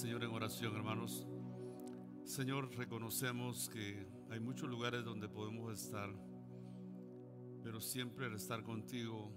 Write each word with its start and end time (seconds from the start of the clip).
Señor 0.00 0.24
en 0.24 0.30
oración, 0.30 0.74
hermanos. 0.76 1.26
Señor, 2.24 2.74
reconocemos 2.74 3.68
que 3.68 4.08
hay 4.30 4.40
muchos 4.40 4.66
lugares 4.66 5.04
donde 5.04 5.28
podemos 5.28 5.78
estar, 5.78 6.08
pero 7.62 7.82
siempre 7.82 8.24
el 8.24 8.32
estar 8.32 8.62
contigo 8.62 9.30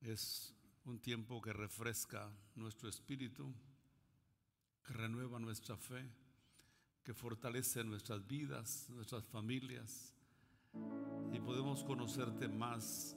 es 0.00 0.54
un 0.84 1.00
tiempo 1.00 1.42
que 1.42 1.52
refresca 1.52 2.30
nuestro 2.54 2.88
espíritu, 2.88 3.52
que 4.84 4.92
renueva 4.92 5.40
nuestra 5.40 5.76
fe, 5.76 6.08
que 7.02 7.12
fortalece 7.12 7.82
nuestras 7.82 8.24
vidas, 8.24 8.88
nuestras 8.90 9.24
familias, 9.24 10.14
y 11.32 11.40
podemos 11.40 11.82
conocerte 11.82 12.46
más 12.46 13.16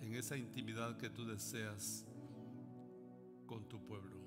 en 0.00 0.14
esa 0.14 0.36
intimidad 0.36 0.96
que 0.96 1.10
tú 1.10 1.26
deseas 1.26 2.06
con 3.46 3.68
tu 3.68 3.84
pueblo. 3.84 4.23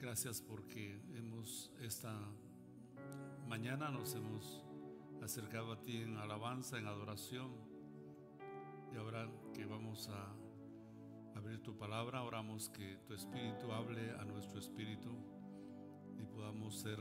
Gracias 0.00 0.40
porque 0.40 1.02
hemos 1.16 1.72
esta 1.80 2.16
mañana 3.48 3.90
nos 3.90 4.14
hemos 4.14 4.62
acercado 5.24 5.72
a 5.72 5.82
ti 5.82 5.96
en 5.96 6.16
alabanza, 6.18 6.78
en 6.78 6.86
adoración. 6.86 7.50
Y 8.92 8.96
ahora 8.96 9.28
que 9.52 9.66
vamos 9.66 10.08
a 10.08 11.36
abrir 11.36 11.60
tu 11.64 11.76
palabra, 11.76 12.22
oramos 12.22 12.68
que 12.68 12.98
tu 13.08 13.12
espíritu 13.12 13.72
hable 13.72 14.12
a 14.12 14.24
nuestro 14.24 14.60
espíritu 14.60 15.10
y 16.16 16.24
podamos 16.26 16.78
ser 16.78 17.00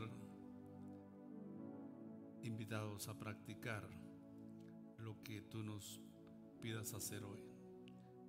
invitados 2.42 3.08
a 3.10 3.20
practicar 3.20 3.88
lo 4.98 5.22
que 5.22 5.42
tú 5.42 5.62
nos 5.62 6.02
pidas 6.60 6.96
hacer 6.96 7.24
hoy. 7.24 7.44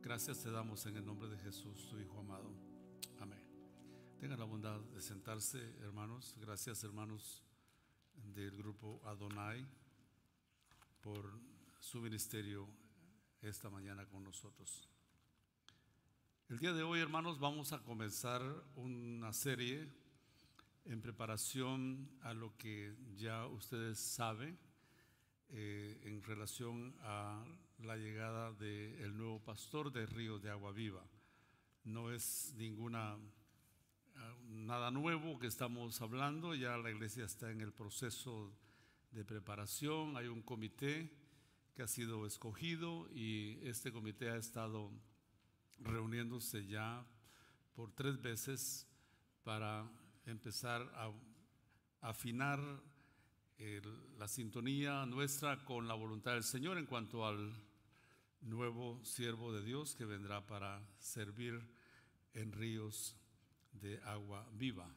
Gracias 0.03 0.43
te 0.43 0.51
damos 0.51 0.85
en 0.85 0.99
el 0.99 1.07
nombre 1.07 1.31
de 1.31 1.39
Jesús, 1.39 1.89
tu 1.89 1.99
Hijo 1.99 2.19
amado. 2.19 2.68
Tengan 4.21 4.41
la 4.41 4.47
bondad 4.47 4.81
de 4.81 5.01
sentarse, 5.01 5.61
hermanos. 5.81 6.35
Gracias, 6.41 6.83
hermanos 6.83 7.41
del 8.35 8.57
grupo 8.57 9.01
Adonai, 9.05 9.65
por 11.01 11.39
su 11.79 12.01
ministerio 12.01 12.69
esta 13.41 13.71
mañana 13.71 14.07
con 14.07 14.25
nosotros. 14.25 14.89
El 16.49 16.59
día 16.59 16.73
de 16.73 16.83
hoy, 16.83 16.99
hermanos, 16.99 17.39
vamos 17.39 17.73
a 17.73 17.85
comenzar 17.85 18.43
una 18.75 19.33
serie 19.33 19.89
en 20.85 21.01
preparación 21.01 22.11
a 22.23 22.35
lo 22.35 22.57
que 22.57 22.97
ya 23.15 23.47
ustedes 23.47 24.01
saben 24.01 24.59
eh, 25.51 26.01
en 26.03 26.25
relación 26.25 26.93
a 27.03 27.45
la 27.79 27.97
llegada 27.97 28.53
del 28.55 29.17
nuevo 29.17 29.39
pastor 29.39 29.93
de 29.93 30.07
Río 30.07 30.41
de 30.41 30.51
Agua 30.51 30.73
Viva. 30.73 31.07
No 31.85 32.11
es 32.11 32.53
ninguna 32.57 33.17
nada 34.49 34.91
nuevo 34.91 35.39
que 35.39 35.47
estamos 35.47 36.01
hablando, 36.01 36.55
ya 36.55 36.77
la 36.77 36.91
iglesia 36.91 37.25
está 37.25 37.51
en 37.51 37.61
el 37.61 37.73
proceso 37.73 38.53
de 39.13 39.25
preparación, 39.25 40.17
hay 40.17 40.27
un 40.27 40.43
comité 40.43 41.11
que 41.75 41.83
ha 41.83 41.89
sido 41.89 42.27
escogido 42.27 43.09
y 43.13 43.59
este 43.63 43.93
comité 43.93 44.31
ha 44.31 44.37
estado 44.37 44.91
reuniéndose 45.79 46.67
ya 46.67 47.07
por 47.75 47.93
tres 47.93 48.21
veces 48.21 48.87
para 49.45 49.89
empezar 50.27 50.83
a 50.95 51.13
afinar 52.01 52.61
la 54.19 54.29
sintonía 54.29 55.07
nuestra 55.07 55.65
con 55.65 55.89
la 55.89 55.95
voluntad 55.95 56.35
del 56.35 56.45
Señor 56.45 56.79
en 56.79 56.87
cuanto 56.87 57.27
al 57.27 57.53
nuevo 58.41 59.05
siervo 59.05 59.53
de 59.53 59.63
Dios 59.63 59.95
que 59.97 60.05
vendrá 60.05 60.47
para 60.47 60.81
servir 60.99 61.61
en 62.35 62.53
ríos 62.53 63.17
de 63.73 64.01
agua 64.05 64.49
viva. 64.55 64.89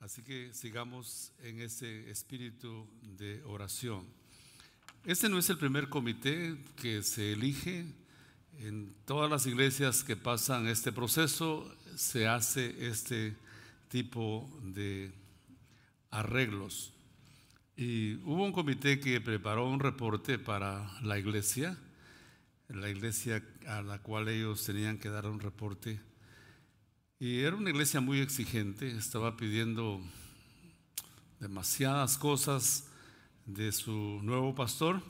Así 0.00 0.22
que 0.22 0.52
sigamos 0.52 1.32
en 1.38 1.60
ese 1.60 2.10
espíritu 2.10 2.88
de 3.02 3.42
oración. 3.44 4.06
Este 5.04 5.28
no 5.28 5.38
es 5.38 5.48
el 5.50 5.58
primer 5.58 5.88
comité 5.88 6.56
que 6.76 7.02
se 7.02 7.32
elige. 7.32 7.86
En 8.58 8.94
todas 9.04 9.30
las 9.30 9.46
iglesias 9.46 10.04
que 10.04 10.16
pasan 10.16 10.66
este 10.66 10.92
proceso 10.92 11.72
se 11.96 12.28
hace 12.28 12.88
este 12.88 13.36
tipo 13.88 14.48
de 14.62 15.12
arreglos. 16.10 16.92
Y 17.76 18.14
hubo 18.24 18.44
un 18.44 18.52
comité 18.52 19.00
que 19.00 19.20
preparó 19.20 19.68
un 19.68 19.80
reporte 19.80 20.38
para 20.38 21.00
la 21.02 21.18
iglesia, 21.18 21.78
la 22.68 22.90
iglesia 22.90 23.42
a 23.66 23.82
la 23.82 23.98
cual 23.98 24.28
ellos 24.28 24.64
tenían 24.64 24.98
que 24.98 25.08
dar 25.08 25.26
un 25.26 25.40
reporte. 25.40 26.00
Y 27.22 27.42
era 27.42 27.54
una 27.54 27.70
iglesia 27.70 28.00
muy 28.00 28.18
exigente, 28.18 28.90
estaba 28.96 29.36
pidiendo 29.36 30.00
demasiadas 31.38 32.18
cosas 32.18 32.88
de 33.46 33.70
su 33.70 34.18
nuevo 34.24 34.56
pastor. 34.56 35.00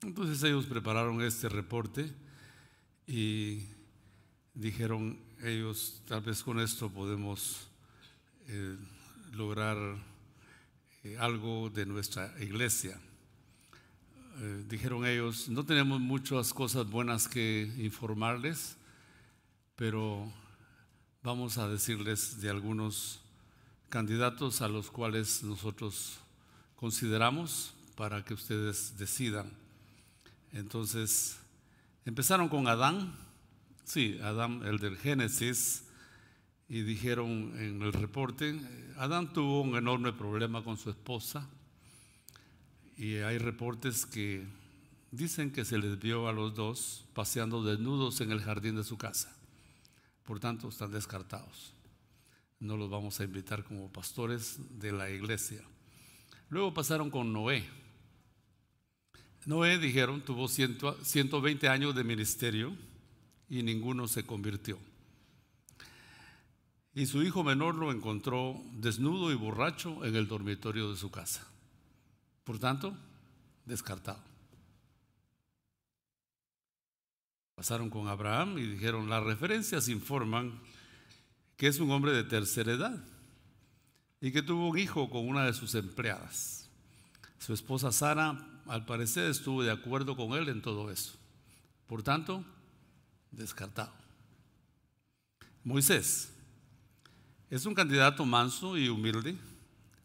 Entonces 0.00 0.42
ellos 0.42 0.64
prepararon 0.64 1.20
este 1.20 1.50
reporte 1.50 2.10
y 3.06 3.66
dijeron 4.54 5.18
ellos, 5.42 6.00
tal 6.08 6.22
vez 6.22 6.42
con 6.42 6.60
esto 6.60 6.88
podemos 6.88 7.68
eh, 8.46 8.78
lograr 9.34 9.76
eh, 11.04 11.18
algo 11.18 11.68
de 11.68 11.84
nuestra 11.84 12.34
iglesia. 12.40 12.98
Eh, 14.38 14.64
dijeron 14.66 15.04
ellos, 15.04 15.50
no 15.50 15.66
tenemos 15.66 16.00
muchas 16.00 16.54
cosas 16.54 16.88
buenas 16.88 17.28
que 17.28 17.70
informarles, 17.76 18.78
pero 19.76 20.32
vamos 21.22 21.58
a 21.58 21.68
decirles 21.68 22.40
de 22.40 22.48
algunos 22.48 23.20
candidatos 23.88 24.62
a 24.62 24.68
los 24.68 24.90
cuales 24.90 25.42
nosotros 25.42 26.18
consideramos 26.76 27.74
para 27.96 28.24
que 28.24 28.34
ustedes 28.34 28.96
decidan. 28.98 29.50
Entonces, 30.52 31.38
empezaron 32.04 32.48
con 32.48 32.68
Adán, 32.68 33.14
sí, 33.84 34.18
Adán, 34.22 34.62
el 34.64 34.78
del 34.78 34.96
Génesis, 34.96 35.84
y 36.68 36.82
dijeron 36.82 37.54
en 37.58 37.82
el 37.82 37.92
reporte, 37.92 38.60
Adán 38.96 39.32
tuvo 39.32 39.62
un 39.62 39.76
enorme 39.76 40.12
problema 40.12 40.62
con 40.62 40.76
su 40.76 40.90
esposa 40.90 41.48
y 42.96 43.16
hay 43.16 43.38
reportes 43.38 44.04
que 44.04 44.46
dicen 45.10 45.50
que 45.50 45.64
se 45.64 45.78
les 45.78 45.98
vio 45.98 46.28
a 46.28 46.32
los 46.32 46.54
dos 46.54 47.06
paseando 47.14 47.64
desnudos 47.64 48.20
en 48.20 48.32
el 48.32 48.40
jardín 48.42 48.76
de 48.76 48.84
su 48.84 48.98
casa. 48.98 49.37
Por 50.28 50.38
tanto, 50.40 50.68
están 50.68 50.92
descartados. 50.92 51.72
No 52.60 52.76
los 52.76 52.90
vamos 52.90 53.18
a 53.18 53.24
invitar 53.24 53.64
como 53.64 53.90
pastores 53.90 54.58
de 54.78 54.92
la 54.92 55.08
iglesia. 55.08 55.62
Luego 56.50 56.74
pasaron 56.74 57.10
con 57.10 57.32
Noé. 57.32 57.64
Noé, 59.46 59.78
dijeron, 59.78 60.20
tuvo 60.20 60.46
120 60.48 61.68
años 61.68 61.94
de 61.94 62.04
ministerio 62.04 62.76
y 63.48 63.62
ninguno 63.62 64.06
se 64.06 64.26
convirtió 64.26 64.78
y 66.98 67.06
su 67.06 67.22
hijo 67.22 67.44
menor 67.44 67.76
lo 67.76 67.92
encontró 67.92 68.60
desnudo 68.72 69.30
y 69.30 69.36
borracho 69.36 70.04
en 70.04 70.16
el 70.16 70.26
dormitorio 70.26 70.90
de 70.90 70.96
su 70.96 71.12
casa. 71.12 71.46
Por 72.42 72.58
tanto, 72.58 72.92
descartado. 73.66 74.27
Pasaron 77.58 77.90
con 77.90 78.06
Abraham 78.06 78.56
y 78.58 78.62
dijeron, 78.62 79.10
las 79.10 79.24
referencias 79.24 79.88
informan 79.88 80.60
que 81.56 81.66
es 81.66 81.80
un 81.80 81.90
hombre 81.90 82.12
de 82.12 82.22
tercera 82.22 82.72
edad 82.72 83.04
y 84.20 84.30
que 84.30 84.42
tuvo 84.42 84.68
un 84.68 84.78
hijo 84.78 85.10
con 85.10 85.26
una 85.26 85.44
de 85.44 85.52
sus 85.52 85.74
empleadas. 85.74 86.70
Su 87.40 87.52
esposa 87.52 87.90
Sara, 87.90 88.46
al 88.68 88.86
parecer, 88.86 89.28
estuvo 89.28 89.64
de 89.64 89.72
acuerdo 89.72 90.16
con 90.16 90.38
él 90.38 90.48
en 90.48 90.62
todo 90.62 90.88
eso. 90.88 91.18
Por 91.88 92.04
tanto, 92.04 92.44
descartado. 93.32 93.92
Moisés, 95.64 96.32
es 97.50 97.66
un 97.66 97.74
candidato 97.74 98.24
manso 98.24 98.78
y 98.78 98.88
humilde, 98.88 99.36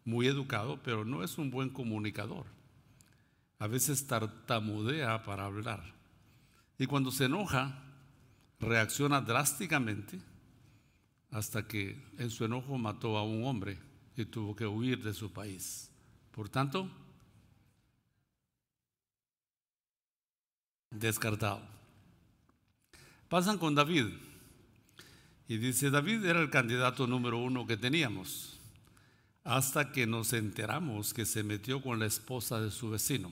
muy 0.06 0.26
educado, 0.26 0.80
pero 0.82 1.06
no 1.06 1.24
es 1.24 1.38
un 1.38 1.52
buen 1.52 1.70
comunicador. 1.70 2.48
A 3.60 3.68
veces 3.68 4.08
tartamudea 4.08 5.22
para 5.24 5.46
hablar. 5.46 5.94
Y 6.78 6.88
cuando 6.88 7.12
se 7.12 7.26
enoja, 7.26 7.84
reacciona 8.60 9.22
drásticamente 9.22 10.20
hasta 11.32 11.68
que 11.68 12.02
en 12.18 12.30
su 12.30 12.46
enojo 12.46 12.78
mató 12.78 13.18
a 13.18 13.24
un 13.24 13.46
hombre 13.46 13.80
y 14.16 14.26
tuvo 14.26 14.56
que 14.56 14.68
huir 14.68 15.04
de 15.04 15.14
su 15.14 15.32
país. 15.32 15.90
Por 16.32 16.50
tanto, 16.50 16.90
descartado. 20.92 21.62
Pasan 23.30 23.58
con 23.58 23.76
David. 23.76 24.08
Y 25.48 25.58
dice, 25.58 25.90
David 25.90 26.26
era 26.26 26.40
el 26.40 26.50
candidato 26.50 27.06
número 27.06 27.38
uno 27.38 27.68
que 27.68 27.78
teníamos, 27.78 28.60
hasta 29.44 29.92
que 29.92 30.08
nos 30.08 30.34
enteramos 30.34 31.14
que 31.14 31.26
se 31.26 31.44
metió 31.44 31.82
con 31.82 32.00
la 32.00 32.06
esposa 32.06 32.62
de 32.62 32.72
su 32.72 32.90
vecino. 32.90 33.32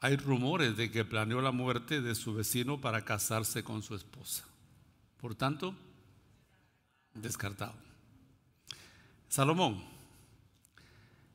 Hay 0.00 0.16
rumores 0.16 0.76
de 0.76 0.90
que 0.90 1.04
planeó 1.04 1.40
la 1.40 1.50
muerte 1.50 2.00
de 2.00 2.14
su 2.14 2.34
vecino 2.34 2.80
para 2.80 3.04
casarse 3.04 3.64
con 3.64 3.82
su 3.82 3.94
esposa. 3.94 4.44
Por 5.16 5.34
tanto, 5.34 5.74
descartado. 7.14 7.74
Salomón. 9.28 9.84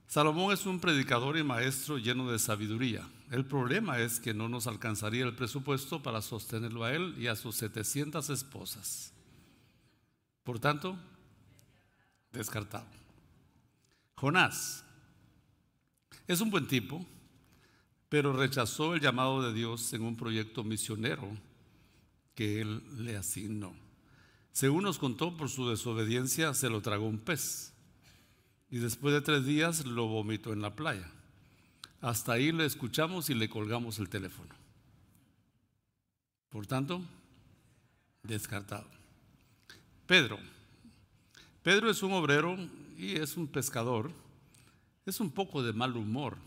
Salomón 0.08 0.54
es 0.54 0.66
un 0.66 0.80
predicador 0.80 1.38
y 1.38 1.44
maestro 1.44 1.98
lleno 1.98 2.32
de 2.32 2.40
sabiduría. 2.40 3.08
El 3.32 3.46
problema 3.46 4.00
es 4.00 4.20
que 4.20 4.34
no 4.34 4.48
nos 4.48 4.68
alcanzaría 4.68 5.26
el 5.26 5.36
presupuesto 5.36 6.04
para 6.04 6.22
sostenerlo 6.22 6.84
a 6.84 6.94
él 6.94 7.16
y 7.18 7.28
a 7.28 7.36
sus 7.36 7.56
700 7.56 8.30
esposas. 8.30 9.12
Por 10.44 10.60
tanto, 10.60 10.98
descartado. 12.32 12.86
Jonás 14.16 14.84
es 16.28 16.42
un 16.42 16.50
buen 16.50 16.68
tipo, 16.68 17.06
pero 18.14 18.32
rechazó 18.32 18.94
el 18.94 19.02
llamado 19.02 19.42
de 19.42 19.54
Dios 19.54 19.92
en 19.92 20.04
un 20.04 20.16
proyecto 20.16 20.64
misionero 20.64 21.28
que 22.36 22.62
él 22.62 22.84
le 23.04 23.18
asignó. 23.18 23.74
Según 24.52 24.84
nos 24.84 25.00
contó, 25.00 25.36
por 25.36 25.50
su 25.50 25.68
desobediencia 25.68 26.54
se 26.54 26.70
lo 26.70 26.84
tragó 26.84 27.08
un 27.08 27.18
pez 27.18 27.74
y 28.70 28.78
después 28.78 29.16
de 29.16 29.22
tres 29.22 29.48
días 29.48 29.88
lo 29.88 30.06
vomitó 30.06 30.54
en 30.54 30.62
la 30.62 30.76
playa. 30.76 31.10
Hasta 32.02 32.34
ahí 32.34 32.52
le 32.52 32.66
escuchamos 32.66 33.32
y 33.32 33.34
le 33.34 33.50
colgamos 33.50 33.98
el 33.98 34.10
teléfono. 34.10 34.54
Por 36.50 36.68
tanto, 36.68 37.02
descartado. 38.22 38.86
Pedro. 40.06 40.38
Pedro 41.64 41.90
es 41.90 42.04
un 42.04 42.14
obrero 42.14 42.60
y 42.96 43.14
es 43.16 43.38
un 43.38 43.48
pescador. 43.48 44.12
Es 45.04 45.20
un 45.20 45.32
poco 45.32 45.64
de 45.64 45.74
mal 45.74 45.98
humor. 45.98 46.38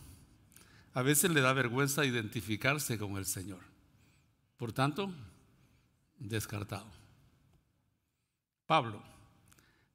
A 0.96 1.02
veces 1.02 1.30
le 1.30 1.42
da 1.42 1.52
vergüenza 1.52 2.06
identificarse 2.06 2.96
con 2.96 3.18
el 3.18 3.26
Señor. 3.26 3.60
Por 4.56 4.72
tanto, 4.72 5.12
descartado. 6.16 6.90
Pablo, 8.64 9.02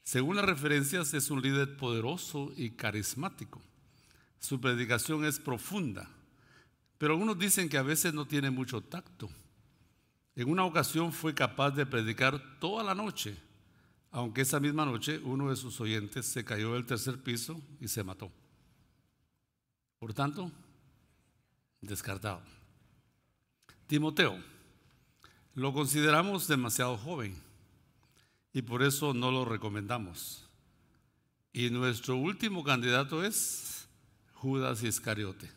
según 0.04 0.36
las 0.36 0.46
referencias, 0.46 1.12
es 1.16 1.32
un 1.32 1.42
líder 1.42 1.76
poderoso 1.76 2.54
y 2.56 2.70
carismático. 2.70 3.64
Su 4.38 4.62
predicación 4.62 5.26
es 5.26 5.40
profunda, 5.40 6.08
pero 7.00 7.14
algunos 7.14 7.40
dicen 7.40 7.68
que 7.68 7.80
a 7.80 7.82
veces 7.82 8.14
no 8.14 8.28
tiene 8.28 8.52
mucho 8.52 8.82
tacto. 8.82 9.28
En 10.36 10.52
una 10.52 10.66
ocasión 10.66 11.12
fue 11.12 11.34
capaz 11.34 11.72
de 11.72 11.88
predicar 11.88 12.60
toda 12.60 12.84
la 12.84 12.94
noche, 12.94 13.36
aunque 14.12 14.42
esa 14.42 14.60
misma 14.60 14.86
noche 14.86 15.20
uno 15.24 15.50
de 15.50 15.56
sus 15.56 15.82
oyentes 15.82 16.28
se 16.28 16.46
cayó 16.46 16.74
del 16.74 16.86
tercer 16.86 17.24
piso 17.24 17.60
y 17.80 17.88
se 17.88 18.04
mató. 18.04 18.32
Por 19.98 20.14
tanto, 20.14 20.52
descartado. 21.82 22.42
Timoteo, 23.88 24.42
lo 25.56 25.74
consideramos 25.74 26.48
demasiado 26.48 26.98
joven 26.98 27.36
y 28.54 28.62
por 28.62 28.84
eso 28.84 29.14
no 29.14 29.32
lo 29.32 29.44
recomendamos. 29.46 30.48
Y 31.54 31.70
nuestro 31.70 32.16
último 32.16 32.64
candidato 32.64 33.24
es 33.24 33.88
Judas 34.34 34.84
Iscariote. 34.84 35.52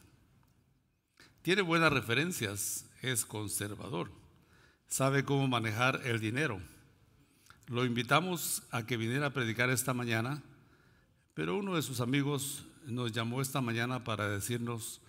Tiene 1.42 1.62
buenas 1.62 1.92
referencias, 1.92 2.86
es 3.02 3.24
conservador, 3.24 4.10
sabe 4.88 5.24
cómo 5.24 5.46
manejar 5.46 6.00
el 6.04 6.18
dinero. 6.18 6.60
Lo 7.68 7.84
invitamos 7.84 8.62
a 8.70 8.86
que 8.86 8.96
viniera 8.96 9.26
a 9.26 9.32
predicar 9.32 9.70
esta 9.70 9.94
mañana, 9.94 10.42
pero 11.34 11.56
uno 11.56 11.76
de 11.76 11.82
sus 11.82 12.00
amigos 12.00 12.64
nos 12.86 13.12
llamó 13.12 13.40
esta 13.40 13.60
mañana 13.60 14.04
para 14.04 14.28
decirnos 14.28 15.00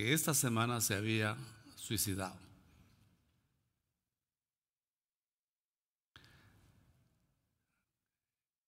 que 0.00 0.14
esta 0.14 0.32
semana 0.32 0.80
se 0.80 0.94
había 0.94 1.36
suicidado. 1.76 2.34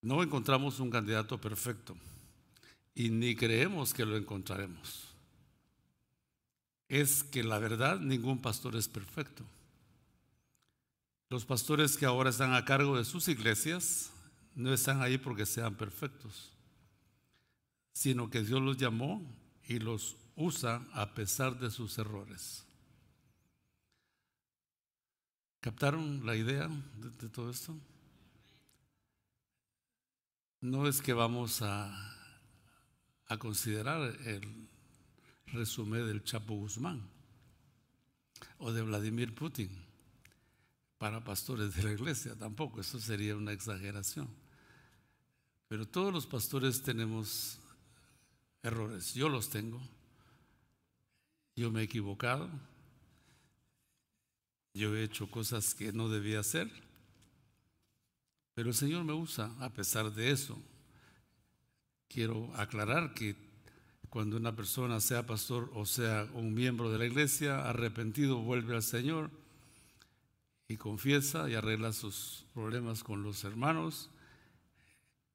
No 0.03 0.23
encontramos 0.23 0.79
un 0.79 0.91
candidato 0.91 1.41
perfecto 1.41 1.97
y 2.95 3.09
ni 3.09 3.35
creemos 3.35 3.95
que 3.95 4.05
lo 4.05 4.19
encontraremos. 4.19 5.05
Es 6.91 7.25
que 7.25 7.43
la 7.43 7.59
verdad 7.59 7.99
ningún 7.99 8.43
pastor 8.43 8.77
es 8.77 8.87
perfecto. 8.87 9.43
Los 11.31 11.47
pastores 11.47 11.97
que 11.97 12.05
ahora 12.05 12.29
están 12.29 12.53
a 12.53 12.67
cargo 12.67 12.99
de 12.99 13.07
sus 13.07 13.27
iglesias 13.29 14.11
no 14.55 14.71
están 14.75 15.01
ahí 15.01 15.17
porque 15.17 15.47
sean 15.47 15.77
perfectos, 15.77 16.51
sino 17.95 18.29
que 18.29 18.43
Dios 18.43 18.61
los 18.61 18.77
llamó 18.77 19.23
y 19.67 19.79
los 19.79 20.17
usa 20.37 20.87
a 20.93 21.15
pesar 21.15 21.59
de 21.59 21.71
sus 21.71 21.99
errores. 21.99 22.65
¿Captaron 25.61 26.27
la 26.27 26.35
idea 26.35 26.69
de, 26.99 27.29
todo 27.29 27.51
esto? 27.51 27.79
no 30.63 30.87
es 30.87 31.03
que 31.03 31.13
vamos 31.13 31.61
a, 31.63 32.09
considerar 33.39 34.15
el 34.27 34.69
resumen 35.47 36.07
del 36.07 36.23
Chapo 36.23 36.55
Guzmán 36.55 37.09
o 38.59 38.73
de 38.73 38.83
Vladimir 38.83 39.35
Putin 39.35 39.71
para 40.99 41.25
pastores 41.25 41.75
de 41.75 41.83
la 41.83 41.93
iglesia, 41.93 42.37
tampoco, 42.37 42.83
eso 42.83 43.01
sería 43.01 43.35
una 43.35 43.53
exageración. 43.53 44.29
Pero 45.67 45.89
todos 45.89 46.13
los 46.13 46.27
pastores 46.27 46.83
tenemos 46.83 47.59
errores, 48.63 49.15
yo 49.15 49.31
los 49.31 49.49
tengo, 49.49 49.81
yo 51.57 51.71
me 51.71 51.81
he 51.81 51.85
equivocado, 51.85 52.51
yo 54.75 54.95
he 54.97 55.05
hecho 55.05 55.31
cosas 55.31 55.75
que 55.75 55.93
no 55.93 56.09
debía 56.09 56.41
hacer 56.41 56.71
pero 58.55 58.69
el 58.69 58.75
Señor 58.75 59.05
me 59.05 59.13
usa 59.13 59.51
a 59.61 59.71
pesar 59.71 60.13
de 60.13 60.31
eso. 60.31 60.61
Quiero 62.09 62.55
aclarar 62.57 63.15
que 63.15 63.35
cuando 64.11 64.37
una 64.37 64.55
persona 64.55 65.01
sea 65.01 65.27
pastor 65.27 65.71
o 65.75 65.87
sea 65.87 66.29
un 66.35 66.53
miembro 66.53 66.91
de 66.91 66.99
la 66.99 67.07
iglesia, 67.07 67.69
arrepentido 67.69 68.43
vuelve 68.43 68.75
al 68.75 68.83
Señor 68.83 69.31
y 70.69 70.77
confiesa 70.77 71.49
y 71.49 71.55
arregla 71.55 71.93
sus 71.93 72.45
problemas 72.53 73.03
con 73.03 73.23
los 73.23 73.43
hermanos, 73.45 74.11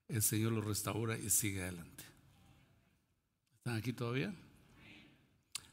el 0.07 0.21
Señor 0.21 0.51
lo 0.53 0.61
restaura 0.61 1.17
y 1.17 1.31
sigue 1.31 1.63
adelante. 1.63 2.03
¿Están 3.57 3.75
aquí 3.75 3.93
todavía? 3.93 4.33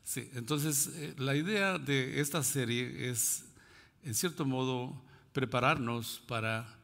Sí, 0.05 0.31
entonces 0.35 0.89
eh, 0.95 1.15
la 1.17 1.35
idea 1.35 1.79
de 1.79 2.21
esta 2.21 2.43
serie 2.43 3.09
es, 3.11 3.47
en 4.03 4.15
cierto 4.15 4.45
modo, 4.45 5.03
prepararnos 5.33 6.23
para 6.29 6.79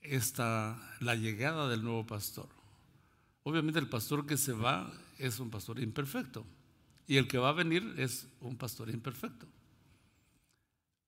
esta, 0.00 0.76
la 1.00 1.14
llegada 1.14 1.68
del 1.68 1.84
nuevo 1.84 2.04
pastor. 2.04 2.48
Obviamente 3.44 3.78
el 3.78 3.88
pastor 3.88 4.26
que 4.26 4.36
se 4.36 4.52
va 4.52 4.92
es 5.18 5.38
un 5.38 5.50
pastor 5.50 5.78
imperfecto 5.78 6.44
y 7.06 7.16
el 7.16 7.28
que 7.28 7.38
va 7.38 7.50
a 7.50 7.52
venir 7.52 7.94
es 7.96 8.26
un 8.40 8.56
pastor 8.56 8.90
imperfecto. 8.90 9.46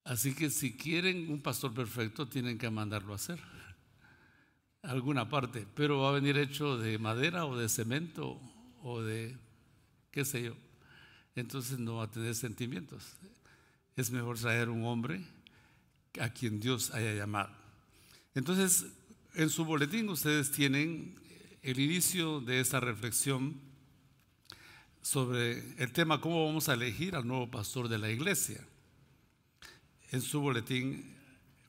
Así 0.04 0.34
que 0.34 0.50
si 0.50 0.76
quieren 0.76 1.30
un 1.32 1.42
pastor 1.42 1.74
perfecto 1.74 2.28
tienen 2.28 2.58
que 2.58 2.70
mandarlo 2.70 3.12
a 3.12 3.16
hacer 3.16 3.40
alguna 4.82 5.28
parte, 5.28 5.66
pero 5.74 6.00
va 6.00 6.10
a 6.10 6.12
venir 6.12 6.36
hecho 6.36 6.78
de 6.78 6.98
madera 6.98 7.46
o 7.46 7.56
de 7.56 7.68
cemento 7.68 8.40
o 8.82 9.02
de 9.02 9.36
qué 10.12 10.24
sé 10.24 10.42
yo. 10.44 10.63
Entonces 11.34 11.78
no 11.78 11.96
va 11.96 12.04
a 12.04 12.10
tener 12.10 12.34
sentimientos. 12.34 13.16
Es 13.96 14.10
mejor 14.10 14.38
traer 14.38 14.68
un 14.68 14.84
hombre 14.84 15.24
a 16.20 16.30
quien 16.30 16.60
Dios 16.60 16.90
haya 16.92 17.14
llamado. 17.14 17.52
Entonces, 18.34 18.86
en 19.34 19.50
su 19.50 19.64
boletín 19.64 20.08
ustedes 20.08 20.50
tienen 20.50 21.16
el 21.62 21.78
inicio 21.78 22.40
de 22.40 22.60
esta 22.60 22.80
reflexión 22.80 23.60
sobre 25.02 25.58
el 25.82 25.92
tema 25.92 26.20
cómo 26.20 26.46
vamos 26.46 26.68
a 26.68 26.74
elegir 26.74 27.14
al 27.14 27.26
nuevo 27.26 27.50
pastor 27.50 27.88
de 27.88 27.98
la 27.98 28.10
iglesia. 28.10 28.64
En 30.10 30.22
su 30.22 30.40
boletín 30.40 31.14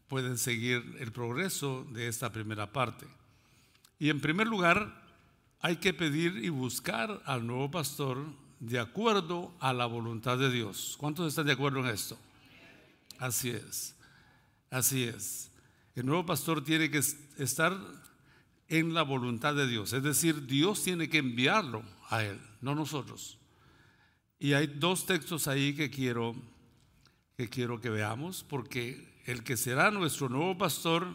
pueden 0.08 0.38
seguir 0.38 0.98
el 1.00 1.12
progreso 1.12 1.86
de 1.92 2.08
esta 2.08 2.32
primera 2.32 2.72
parte. 2.72 3.06
Y 3.98 4.10
en 4.10 4.22
primer 4.22 4.48
lugar, 4.48 5.04
hay 5.60 5.78
que 5.78 5.94
pedir 5.94 6.44
y 6.44 6.50
buscar 6.50 7.22
al 7.26 7.48
nuevo 7.48 7.72
pastor 7.72 8.26
de 8.60 8.80
acuerdo 8.80 9.54
a 9.60 9.74
la 9.74 9.86
voluntad 9.86 10.38
de 10.38 10.52
Dios. 10.52 10.96
¿Cuántos 10.98 11.28
están 11.28 11.46
de 11.46 11.54
acuerdo 11.54 11.80
en 11.80 11.88
esto? 11.88 12.18
Así 13.18 13.50
es, 13.50 13.96
así 14.70 15.04
es. 15.04 15.52
El 15.96 16.06
nuevo 16.06 16.26
pastor 16.26 16.64
tiene 16.64 16.90
que 16.90 17.02
estar 17.38 17.78
en 18.68 18.94
la 18.94 19.04
voluntad 19.04 19.56
de 19.56 19.68
Dios. 19.68 19.94
Es 19.94 20.04
decir, 20.04 20.46
Dios 20.46 20.84
tiene 20.84 21.10
que 21.10 21.20
enviarlo 21.20 21.84
a 22.10 22.24
él, 22.24 22.40
no 22.62 22.76
nosotros. 22.76 23.38
Y 24.40 24.54
hay 24.54 24.68
dos 24.68 25.06
textos 25.06 25.48
ahí 25.48 25.74
que 25.74 25.90
quiero 25.90 26.36
que 27.38 27.50
quiero 27.50 27.82
que 27.82 27.90
veamos, 27.90 28.46
porque 28.48 29.22
el 29.26 29.44
que 29.44 29.58
será 29.58 29.92
nuestro 29.92 30.30
nuevo 30.30 30.58
pastor 30.58 31.08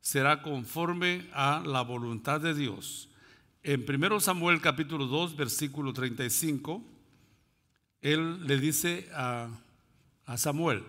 será 0.00 0.42
conforme 0.42 1.28
a 1.32 1.62
la 1.64 1.82
voluntad 1.82 2.40
de 2.40 2.54
Dios. 2.54 3.08
En 3.64 3.84
1 3.88 4.18
Samuel 4.18 4.60
capítulo 4.60 5.06
2, 5.06 5.36
versículo 5.36 5.92
35, 5.92 6.82
él 8.00 8.44
le 8.44 8.58
dice 8.58 9.08
a, 9.14 9.50
a 10.26 10.36
Samuel, 10.36 10.82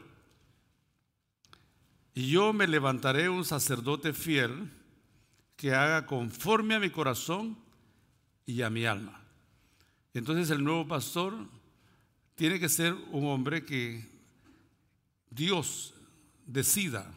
y 2.15 2.31
yo 2.31 2.51
me 2.51 2.67
levantaré 2.67 3.29
un 3.29 3.45
sacerdote 3.45 4.11
fiel 4.11 4.71
que 5.55 5.75
haga 5.75 6.07
conforme 6.07 6.73
a 6.73 6.79
mi 6.79 6.89
corazón 6.89 7.57
y 8.47 8.63
a 8.63 8.71
mi 8.71 8.85
alma. 8.85 9.21
Entonces 10.15 10.49
el 10.49 10.63
nuevo 10.63 10.87
pastor 10.87 11.47
tiene 12.33 12.59
que 12.59 12.69
ser 12.69 12.95
un 13.11 13.27
hombre 13.27 13.65
que 13.65 14.03
Dios 15.29 15.93
decida 16.47 17.13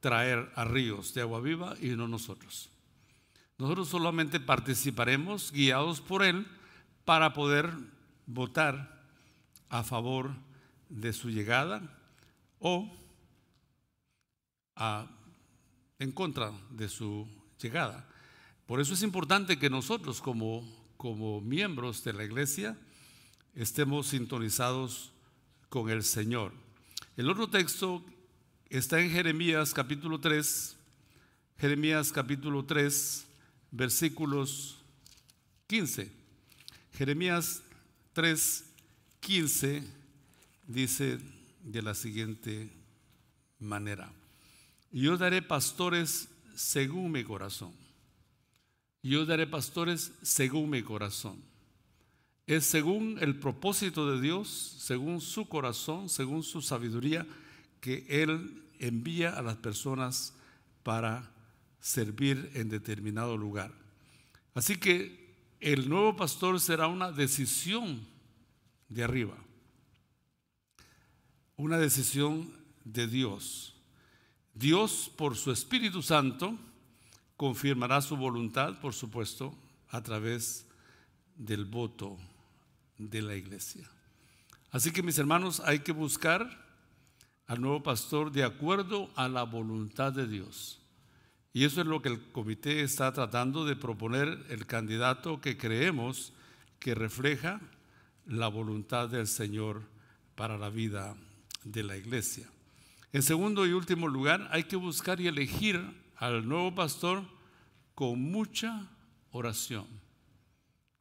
traer 0.00 0.50
a 0.56 0.64
ríos 0.64 1.14
de 1.14 1.20
agua 1.20 1.40
viva 1.40 1.76
y 1.80 1.90
no 1.90 2.08
nosotros. 2.08 2.70
Nosotros 3.58 3.88
solamente 3.88 4.38
participaremos 4.38 5.50
guiados 5.50 6.00
por 6.00 6.22
Él 6.22 6.46
para 7.04 7.32
poder 7.32 7.68
votar 8.24 9.02
a 9.68 9.82
favor 9.82 10.30
de 10.88 11.12
su 11.12 11.28
llegada 11.28 11.82
o 12.60 12.88
en 15.98 16.12
contra 16.12 16.52
de 16.70 16.88
su 16.88 17.26
llegada. 17.60 18.08
Por 18.64 18.80
eso 18.80 18.94
es 18.94 19.02
importante 19.02 19.58
que 19.58 19.68
nosotros 19.68 20.20
como, 20.20 20.62
como 20.96 21.40
miembros 21.40 22.04
de 22.04 22.12
la 22.12 22.22
iglesia 22.22 22.78
estemos 23.56 24.06
sintonizados 24.06 25.12
con 25.68 25.90
el 25.90 26.04
Señor. 26.04 26.52
El 27.16 27.28
otro 27.28 27.48
texto 27.48 28.04
está 28.70 29.00
en 29.00 29.10
Jeremías 29.10 29.74
capítulo 29.74 30.20
3, 30.20 30.76
Jeremías 31.58 32.12
capítulo 32.12 32.64
3, 32.64 33.27
versículos 33.70 34.78
15. 35.66 36.10
Jeremías 36.92 37.62
3, 38.12 38.64
15 39.20 39.84
dice 40.66 41.18
de 41.62 41.82
la 41.82 41.94
siguiente 41.94 42.70
manera, 43.58 44.10
yo 44.90 45.16
daré 45.16 45.42
pastores 45.42 46.28
según 46.54 47.12
mi 47.12 47.24
corazón, 47.24 47.72
yo 49.02 49.26
daré 49.26 49.46
pastores 49.46 50.12
según 50.22 50.70
mi 50.70 50.82
corazón. 50.82 51.42
Es 52.46 52.64
según 52.64 53.18
el 53.20 53.38
propósito 53.38 54.10
de 54.10 54.22
Dios, 54.22 54.48
según 54.78 55.20
su 55.20 55.46
corazón, 55.48 56.08
según 56.08 56.42
su 56.42 56.62
sabiduría, 56.62 57.26
que 57.80 58.06
Él 58.08 58.64
envía 58.78 59.30
a 59.30 59.42
las 59.42 59.56
personas 59.56 60.32
para 60.82 61.30
servir 61.80 62.50
en 62.54 62.68
determinado 62.68 63.36
lugar. 63.36 63.72
Así 64.54 64.76
que 64.76 65.34
el 65.60 65.88
nuevo 65.88 66.16
pastor 66.16 66.60
será 66.60 66.86
una 66.86 67.12
decisión 67.12 68.06
de 68.88 69.04
arriba, 69.04 69.36
una 71.56 71.78
decisión 71.78 72.52
de 72.84 73.06
Dios. 73.06 73.74
Dios, 74.54 75.10
por 75.16 75.36
su 75.36 75.52
Espíritu 75.52 76.02
Santo, 76.02 76.56
confirmará 77.36 78.00
su 78.00 78.16
voluntad, 78.16 78.80
por 78.80 78.94
supuesto, 78.94 79.54
a 79.90 80.02
través 80.02 80.66
del 81.36 81.64
voto 81.64 82.18
de 82.98 83.22
la 83.22 83.36
iglesia. 83.36 83.88
Así 84.70 84.90
que 84.90 85.02
mis 85.02 85.18
hermanos, 85.18 85.60
hay 85.60 85.78
que 85.80 85.92
buscar 85.92 86.66
al 87.46 87.60
nuevo 87.60 87.82
pastor 87.82 88.30
de 88.30 88.44
acuerdo 88.44 89.10
a 89.14 89.28
la 89.28 89.44
voluntad 89.44 90.12
de 90.12 90.26
Dios. 90.26 90.77
Y 91.58 91.64
eso 91.64 91.80
es 91.80 91.88
lo 91.88 92.00
que 92.00 92.08
el 92.08 92.20
comité 92.30 92.82
está 92.82 93.12
tratando 93.12 93.64
de 93.64 93.74
proponer, 93.74 94.46
el 94.48 94.64
candidato 94.64 95.40
que 95.40 95.56
creemos 95.56 96.32
que 96.78 96.94
refleja 96.94 97.60
la 98.26 98.46
voluntad 98.46 99.08
del 99.08 99.26
Señor 99.26 99.82
para 100.36 100.56
la 100.56 100.70
vida 100.70 101.16
de 101.64 101.82
la 101.82 101.96
iglesia. 101.96 102.48
En 103.12 103.24
segundo 103.24 103.66
y 103.66 103.72
último 103.72 104.06
lugar, 104.06 104.48
hay 104.52 104.62
que 104.62 104.76
buscar 104.76 105.20
y 105.20 105.26
elegir 105.26 105.82
al 106.14 106.48
nuevo 106.48 106.76
pastor 106.76 107.24
con 107.96 108.22
mucha 108.22 108.88
oración, 109.32 109.88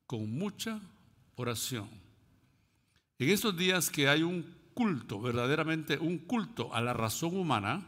con 0.07 0.27
mucha 0.27 0.81
oración. 1.35 1.87
En 3.19 3.29
estos 3.29 3.55
días 3.55 3.91
que 3.91 4.09
hay 4.09 4.23
un 4.23 4.43
culto, 4.73 5.21
verdaderamente 5.21 5.99
un 5.99 6.17
culto 6.17 6.73
a 6.73 6.81
la 6.81 6.95
razón 6.95 7.37
humana, 7.37 7.85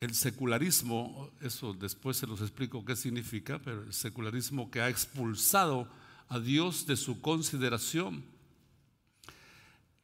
el 0.00 0.14
secularismo, 0.14 1.30
eso 1.40 1.72
después 1.72 2.16
se 2.16 2.26
los 2.26 2.40
explico 2.40 2.84
qué 2.84 2.96
significa, 2.96 3.58
pero 3.58 3.82
el 3.82 3.92
secularismo 3.92 4.70
que 4.70 4.80
ha 4.80 4.88
expulsado 4.88 5.88
a 6.28 6.38
Dios 6.38 6.86
de 6.86 6.96
su 6.96 7.20
consideración, 7.20 8.24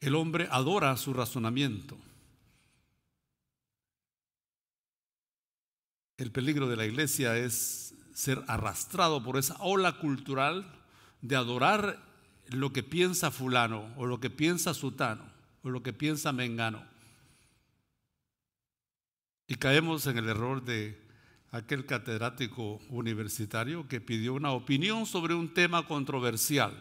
el 0.01 0.15
hombre 0.15 0.49
adora 0.51 0.97
su 0.97 1.13
razonamiento. 1.13 1.99
El 6.17 6.31
peligro 6.31 6.69
de 6.69 6.77
la 6.77 6.87
iglesia 6.87 7.37
es 7.37 7.95
ser 8.15 8.43
arrastrado 8.47 9.23
por 9.23 9.37
esa 9.37 9.57
ola 9.61 9.99
cultural 9.99 10.71
de 11.21 11.37
adorar 11.37 12.03
lo 12.49 12.73
que 12.73 12.83
piensa 12.83 13.31
fulano 13.31 13.93
o 13.97 14.07
lo 14.07 14.21
que 14.21 14.31
piensa 14.31 14.75
sutano 14.75 15.25
o 15.63 15.71
lo 15.71 15.83
que 15.83 15.93
piensa 15.93 16.33
Mengano. 16.33 16.92
Y 19.53 19.57
caemos 19.57 20.07
en 20.07 20.17
el 20.17 20.31
error 20.31 20.65
de 20.65 20.99
aquel 21.51 21.85
catedrático 21.85 22.81
universitario 22.89 23.87
que 23.87 24.01
pidió 24.01 24.33
una 24.33 24.53
opinión 24.53 25.05
sobre 25.05 25.35
un 25.35 25.53
tema 25.53 25.87
controversial. 25.87 26.73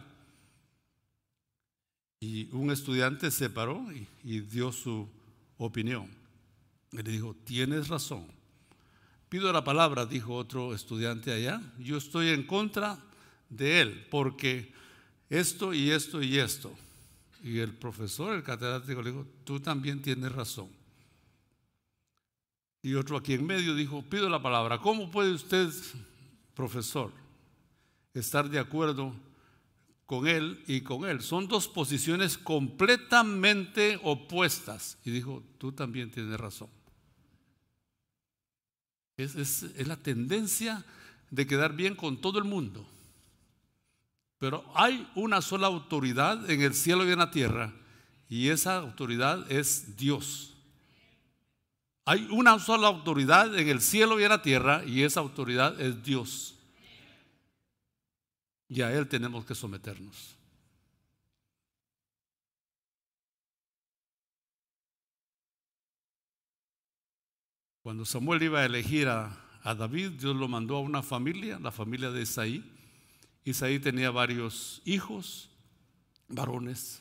Y 2.22 2.48
un 2.54 2.72
estudiante 2.72 3.30
se 3.30 3.50
paró 3.50 3.86
y, 4.24 4.40
dio 4.40 4.72
su 4.72 5.06
opinión. 5.58 6.08
Y 6.94 7.04
le 7.04 7.12
dijo, 7.12 7.36
tienes 7.44 7.90
razón. 7.90 8.25
Pido 9.28 9.51
la 9.51 9.66
palabra, 9.66 10.06
dijo 10.06 10.34
otro 10.34 10.74
estudiante 10.74 11.34
allá. 11.34 11.62
Yo 11.78 11.98
estoy 11.98 12.30
en 12.30 12.44
contra 12.44 12.98
de 13.50 13.82
él 13.82 14.08
porque 14.10 14.72
esto 15.30 15.74
y 15.74 15.92
esto 15.92 16.22
y 16.22 16.38
esto. 16.38 16.74
Y 17.44 17.60
el 17.60 17.74
profesor, 17.74 18.34
el 18.34 18.44
catedrático, 18.44 19.01
le 19.01 19.12
dijo, 19.12 19.28
tú 19.44 19.60
también 19.60 20.01
tienes 20.01 20.32
razón. 20.32 20.80
Y 22.81 22.95
otro 22.95 23.17
aquí 23.17 23.33
en 23.33 23.45
medio 23.45 23.75
dijo, 23.75 24.01
pido 24.03 24.27
la 24.29 24.41
palabra, 24.41 24.79
¿cómo 24.79 25.11
puede 25.11 25.31
usted, 25.31 25.69
profesor, 26.55 27.11
estar 28.13 28.50
de 28.50 28.59
acuerdo 28.59 29.13
con 30.05 30.27
él 30.27 30.63
y 30.67 30.81
con 30.81 31.05
él? 31.05 31.21
Son 31.21 31.47
dos 31.47 31.67
posiciones 31.67 32.38
completamente 32.38 34.00
opuestas. 34.03 34.97
Y 35.05 35.11
dijo, 35.11 35.43
tú 35.59 35.71
también 35.71 36.09
tienes 36.09 36.39
razón. 36.39 36.69
Es, 39.17 39.35
es 39.35 39.88
la 39.88 39.97
tendencia 39.97 40.83
de 41.29 41.45
quedar 41.45 41.75
bien 41.75 41.95
con 41.95 42.19
todo 42.19 42.39
el 42.39 42.45
mundo. 42.45 42.88
Pero 44.39 44.65
hay 44.73 45.07
una 45.13 45.39
sola 45.39 45.67
autoridad 45.67 46.50
en 46.50 46.61
el 46.61 46.73
cielo 46.73 47.07
y 47.07 47.11
en 47.11 47.19
la 47.19 47.29
tierra, 47.29 47.71
y 48.27 48.47
esa 48.47 48.77
autoridad 48.77 49.51
es 49.51 49.95
Dios. 49.97 50.50
Hay 52.12 52.27
una 52.30 52.60
sola 52.60 52.89
autoridad 52.89 53.58
en 53.58 53.70
el 53.70 53.80
cielo 53.80 54.20
y 54.20 54.24
en 54.24 54.30
la 54.30 54.41
tierra, 54.41 54.84
y 54.86 55.03
esa 55.03 55.22
autoridad 55.22 55.80
es 55.80 56.03
Dios. 56.03 56.56
Y 58.68 58.82
a 58.82 58.91
Él 58.91 59.08
tenemos 59.08 59.46
que 59.46 59.56
someternos. 59.56 60.36
Cuando 67.82 68.03
Samuel 68.03 68.44
iba 68.44 68.60
a 68.60 68.65
elegir 68.65 69.08
a, 69.08 69.34
a 69.63 69.74
David, 69.74 70.10
Dios 70.20 70.36
lo 70.36 70.50
mandó 70.50 70.75
a 70.75 70.82
una 70.82 71.01
familia, 71.01 71.60
la 71.60 71.72
familia 71.72 72.12
de 72.12 72.24
Isaí 72.24 72.62
Isaí 73.46 73.80
tenía 73.80 74.12
varios 74.12 74.82
hijos, 74.84 75.50
varones. 76.27 77.00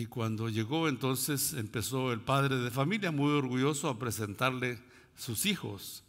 Y 0.00 0.06
cuando 0.06 0.48
llegó 0.48 0.88
entonces 0.88 1.54
empezó 1.54 2.12
el 2.12 2.20
padre 2.20 2.56
de 2.56 2.70
familia 2.70 3.10
muy 3.10 3.32
orgulloso 3.32 3.88
a 3.88 3.98
presentarle 3.98 4.78
sus 5.16 5.44
hijos. 5.44 6.04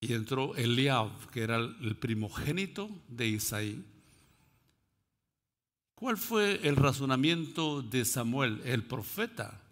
Y 0.00 0.12
entró 0.12 0.56
Eliab, 0.56 1.30
que 1.30 1.42
era 1.42 1.54
el 1.54 1.96
primogénito 1.96 2.90
de 3.06 3.28
Isaí. 3.28 3.84
¿Cuál 5.94 6.16
fue 6.16 6.66
el 6.66 6.74
razonamiento 6.74 7.80
de 7.80 8.04
Samuel, 8.04 8.60
el 8.64 8.84
profeta? 8.84 9.62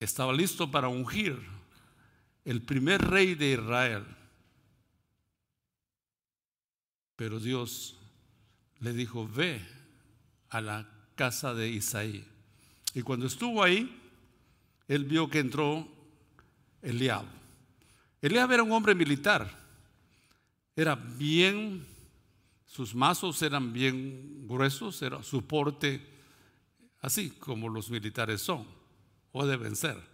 Estaba 0.00 0.32
listo 0.32 0.68
para 0.68 0.88
ungir 0.88 1.40
el 2.44 2.60
primer 2.60 3.00
rey 3.02 3.36
de 3.36 3.52
Israel. 3.52 4.04
Pero 7.16 7.40
Dios 7.40 7.96
le 8.80 8.92
dijo, 8.92 9.28
ve 9.28 9.60
a 10.50 10.60
la 10.60 10.88
casa 11.14 11.54
de 11.54 11.68
Isaí. 11.68 12.24
Y 12.94 13.02
cuando 13.02 13.26
estuvo 13.26 13.62
ahí, 13.62 14.00
él 14.88 15.04
vio 15.04 15.28
que 15.28 15.38
entró 15.38 15.88
Eliab. 16.82 17.24
Eliab 18.20 18.52
era 18.52 18.62
un 18.62 18.72
hombre 18.72 18.94
militar. 18.94 19.62
Era 20.76 20.94
bien, 20.94 21.86
sus 22.66 22.94
mazos 22.94 23.42
eran 23.42 23.72
bien 23.72 24.46
gruesos, 24.46 25.00
era 25.02 25.22
su 25.22 25.46
porte 25.46 26.14
así 27.04 27.30
como 27.30 27.68
los 27.68 27.90
militares 27.90 28.40
son. 28.40 28.66
o 29.36 29.44
de 29.44 29.56
vencer. 29.56 30.13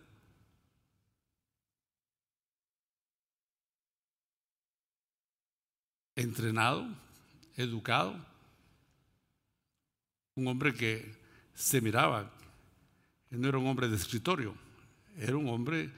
Entrenado, 6.21 6.87
educado, 7.57 8.15
un 10.35 10.49
hombre 10.49 10.75
que 10.75 11.17
se 11.55 11.81
miraba, 11.81 12.31
no 13.31 13.49
era 13.49 13.57
un 13.57 13.67
hombre 13.67 13.89
de 13.89 13.97
escritorio, 13.97 14.55
era 15.17 15.35
un 15.35 15.49
hombre 15.49 15.91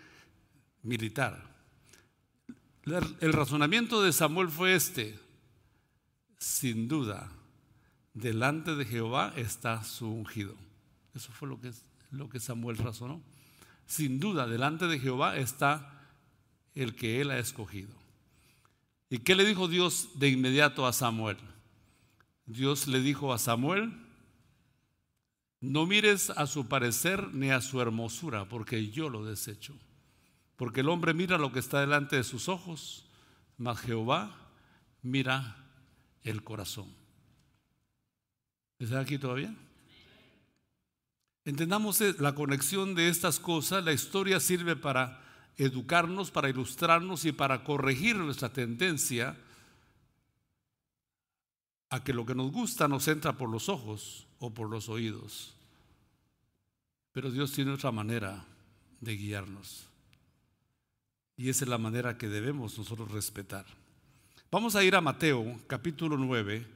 militar. 0.85 1.43
El 3.21 3.33
razonamiento 3.33 4.01
de 4.01 4.13
Samuel 4.13 4.49
fue 4.49 4.77
este, 4.77 5.19
sin 6.39 6.87
duda, 6.87 7.29
delante 8.15 8.77
de 8.77 8.85
Jehová 8.85 9.33
está 9.35 9.83
su 9.83 10.09
ungido. 10.09 10.55
Eso 11.15 11.33
fue 11.33 11.49
lo 11.49 11.61
que, 11.61 11.73
lo 12.13 12.29
que 12.29 12.39
Samuel 12.39 12.79
razonó. 12.79 13.21
Sin 13.87 14.21
duda, 14.21 14.47
delante 14.47 14.87
de 14.87 15.01
Jehová 15.01 15.37
está 15.37 16.09
el 16.77 16.95
que 16.95 17.21
él 17.21 17.33
ha 17.33 17.41
escogido. 17.41 18.02
¿Y 19.13 19.19
qué 19.19 19.35
le 19.35 19.45
dijo 19.45 19.69
Dios 19.69 20.09
de 20.15 20.31
inmediato 20.31 20.87
a 20.87 20.93
Samuel? 20.95 21.37
Dios 22.47 22.87
le 22.87 23.03
dijo 23.03 23.35
a 23.35 23.39
Samuel, 23.39 23.93
no 25.61 25.85
mires 25.85 26.31
a 26.31 26.47
su 26.47 26.67
parecer 26.67 27.29
ni 27.35 27.51
a 27.51 27.61
su 27.61 27.83
hermosura, 27.83 28.49
porque 28.49 28.89
yo 28.89 29.11
lo 29.11 29.23
desecho. 29.23 29.75
Porque 30.57 30.81
el 30.81 30.89
hombre 30.89 31.13
mira 31.13 31.37
lo 31.37 31.53
que 31.53 31.59
está 31.59 31.81
delante 31.81 32.17
de 32.17 32.25
sus 32.25 32.49
ojos, 32.49 33.05
mas 33.59 33.81
Jehová 33.81 34.35
mira 35.03 35.63
el 36.23 36.43
corazón. 36.43 36.89
¿Está 38.79 39.01
aquí 39.01 39.19
todavía? 39.19 39.55
Entendamos 41.45 42.01
eh, 42.01 42.15
la 42.19 42.35
conexión 42.35 42.95
de 42.95 43.11
estas 43.11 43.39
cosas. 43.39 43.85
La 43.85 43.93
historia 43.93 44.41
sirve 44.41 44.75
para 44.75 45.23
educarnos, 45.57 46.31
para 46.31 46.49
ilustrarnos 46.49 47.25
y 47.25 47.33
para 47.33 47.65
corregir 47.65 48.17
nuestra 48.17 48.53
tendencia 48.53 49.37
a 51.91 52.03
que 52.03 52.15
lo 52.15 52.25
que 52.25 52.35
nos 52.35 52.51
gusta 52.51 52.89
nos 52.89 53.07
entra 53.09 53.37
por 53.37 53.51
los 53.51 53.69
ojos 53.69 54.27
o 54.39 54.51
por 54.51 54.71
los 54.71 54.89
oídos. 54.89 55.55
Pero 57.13 57.31
Dios 57.31 57.53
tiene 57.53 57.73
otra 57.73 57.93
manera 57.93 58.45
de 59.01 59.17
guiarnos. 59.17 59.87
Y 61.37 61.49
esa 61.49 61.65
es 61.65 61.69
la 61.69 61.79
manera 61.79 62.17
que 62.17 62.29
debemos 62.29 62.79
nosotros 62.79 63.11
respetar. 63.11 63.67
Vamos 64.51 64.77
a 64.77 64.85
ir 64.85 64.95
a 64.95 65.01
Mateo 65.01 65.61
capítulo 65.67 66.17
9 66.17 66.67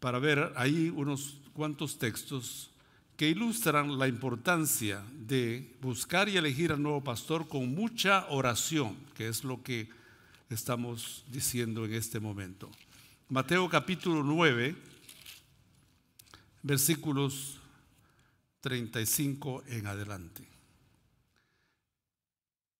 para 0.00 0.18
ver 0.18 0.52
ahí 0.56 0.92
unos 0.94 1.38
cuantos 1.52 1.98
textos 1.98 2.71
que 3.22 3.28
ilustran 3.28 4.00
la 4.00 4.08
importancia 4.08 5.00
de 5.12 5.76
buscar 5.80 6.28
y 6.28 6.36
elegir 6.36 6.72
al 6.72 6.82
nuevo 6.82 7.04
pastor 7.04 7.46
con 7.46 7.72
mucha 7.72 8.26
oración, 8.30 8.96
que 9.14 9.28
es 9.28 9.44
lo 9.44 9.62
que 9.62 9.88
estamos 10.50 11.24
diciendo 11.28 11.84
en 11.84 11.94
este 11.94 12.18
momento. 12.18 12.68
Mateo 13.28 13.68
capítulo 13.68 14.24
9, 14.24 14.74
versículos 16.64 17.60
35 18.60 19.62
en 19.68 19.86
adelante. 19.86 20.48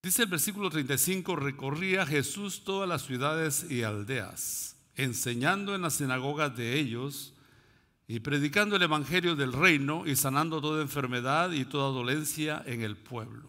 Dice 0.02 0.25
el 0.25 0.28
versículo 0.28 0.70
35, 0.70 1.37
recorría 1.37 2.04
Jesús 2.04 2.64
todas 2.64 2.88
las 2.88 3.06
ciudades 3.06 3.70
y 3.70 3.84
aldeas, 3.84 4.75
enseñando 4.96 5.76
en 5.76 5.82
las 5.82 5.94
sinagogas 5.94 6.56
de 6.56 6.80
ellos 6.80 7.32
y 8.12 8.21
predicando 8.21 8.76
el 8.76 8.83
Evangelio 8.83 9.35
del 9.37 9.54
reino 9.54 10.07
y 10.07 10.16
sanando 10.16 10.61
toda 10.61 10.83
enfermedad 10.83 11.50
y 11.52 11.64
toda 11.64 11.88
dolencia 11.88 12.62
en 12.66 12.83
el 12.83 12.95
pueblo. 12.95 13.49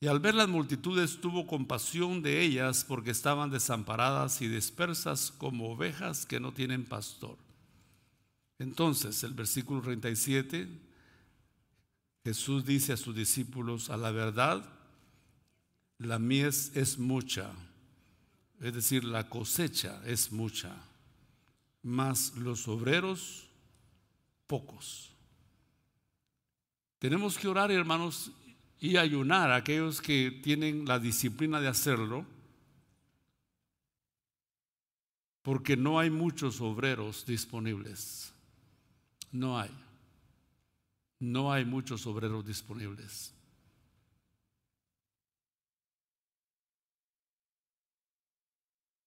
Y 0.00 0.06
al 0.06 0.20
ver 0.20 0.34
las 0.34 0.50
multitudes 0.50 1.18
tuvo 1.18 1.46
compasión 1.46 2.20
de 2.20 2.42
ellas 2.42 2.84
porque 2.86 3.10
estaban 3.10 3.50
desamparadas 3.50 4.42
y 4.42 4.48
dispersas 4.48 5.30
como 5.30 5.72
ovejas 5.72 6.26
que 6.26 6.40
no 6.40 6.52
tienen 6.52 6.84
pastor. 6.84 7.38
Entonces 8.58 9.24
el 9.24 9.32
versículo 9.32 9.80
37, 9.80 10.68
Jesús 12.24 12.66
dice 12.66 12.92
a 12.92 12.98
sus 12.98 13.16
discípulos, 13.16 13.88
a 13.88 13.96
la 13.96 14.10
verdad, 14.10 14.62
la 15.96 16.18
mies 16.18 16.70
es 16.74 16.98
mucha, 16.98 17.50
es 18.60 18.74
decir, 18.74 19.04
la 19.04 19.30
cosecha 19.30 20.02
es 20.04 20.32
mucha, 20.32 20.76
mas 21.82 22.34
los 22.36 22.68
obreros 22.68 23.48
pocos. 24.46 25.12
Tenemos 26.98 27.36
que 27.36 27.48
orar, 27.48 27.70
hermanos, 27.72 28.30
y 28.78 28.96
ayunar 28.96 29.50
a 29.50 29.56
aquellos 29.56 30.00
que 30.00 30.30
tienen 30.42 30.84
la 30.86 30.98
disciplina 30.98 31.60
de 31.60 31.68
hacerlo, 31.68 32.26
porque 35.42 35.76
no 35.76 35.98
hay 35.98 36.10
muchos 36.10 36.60
obreros 36.60 37.26
disponibles. 37.26 38.32
No 39.32 39.58
hay. 39.58 39.70
No 41.18 41.52
hay 41.52 41.64
muchos 41.64 42.06
obreros 42.06 42.46
disponibles. 42.46 43.34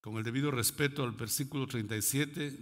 Con 0.05 0.17
el 0.17 0.23
debido 0.23 0.51
respeto 0.51 1.03
al 1.03 1.13
versículo 1.13 1.65
37, 1.65 2.55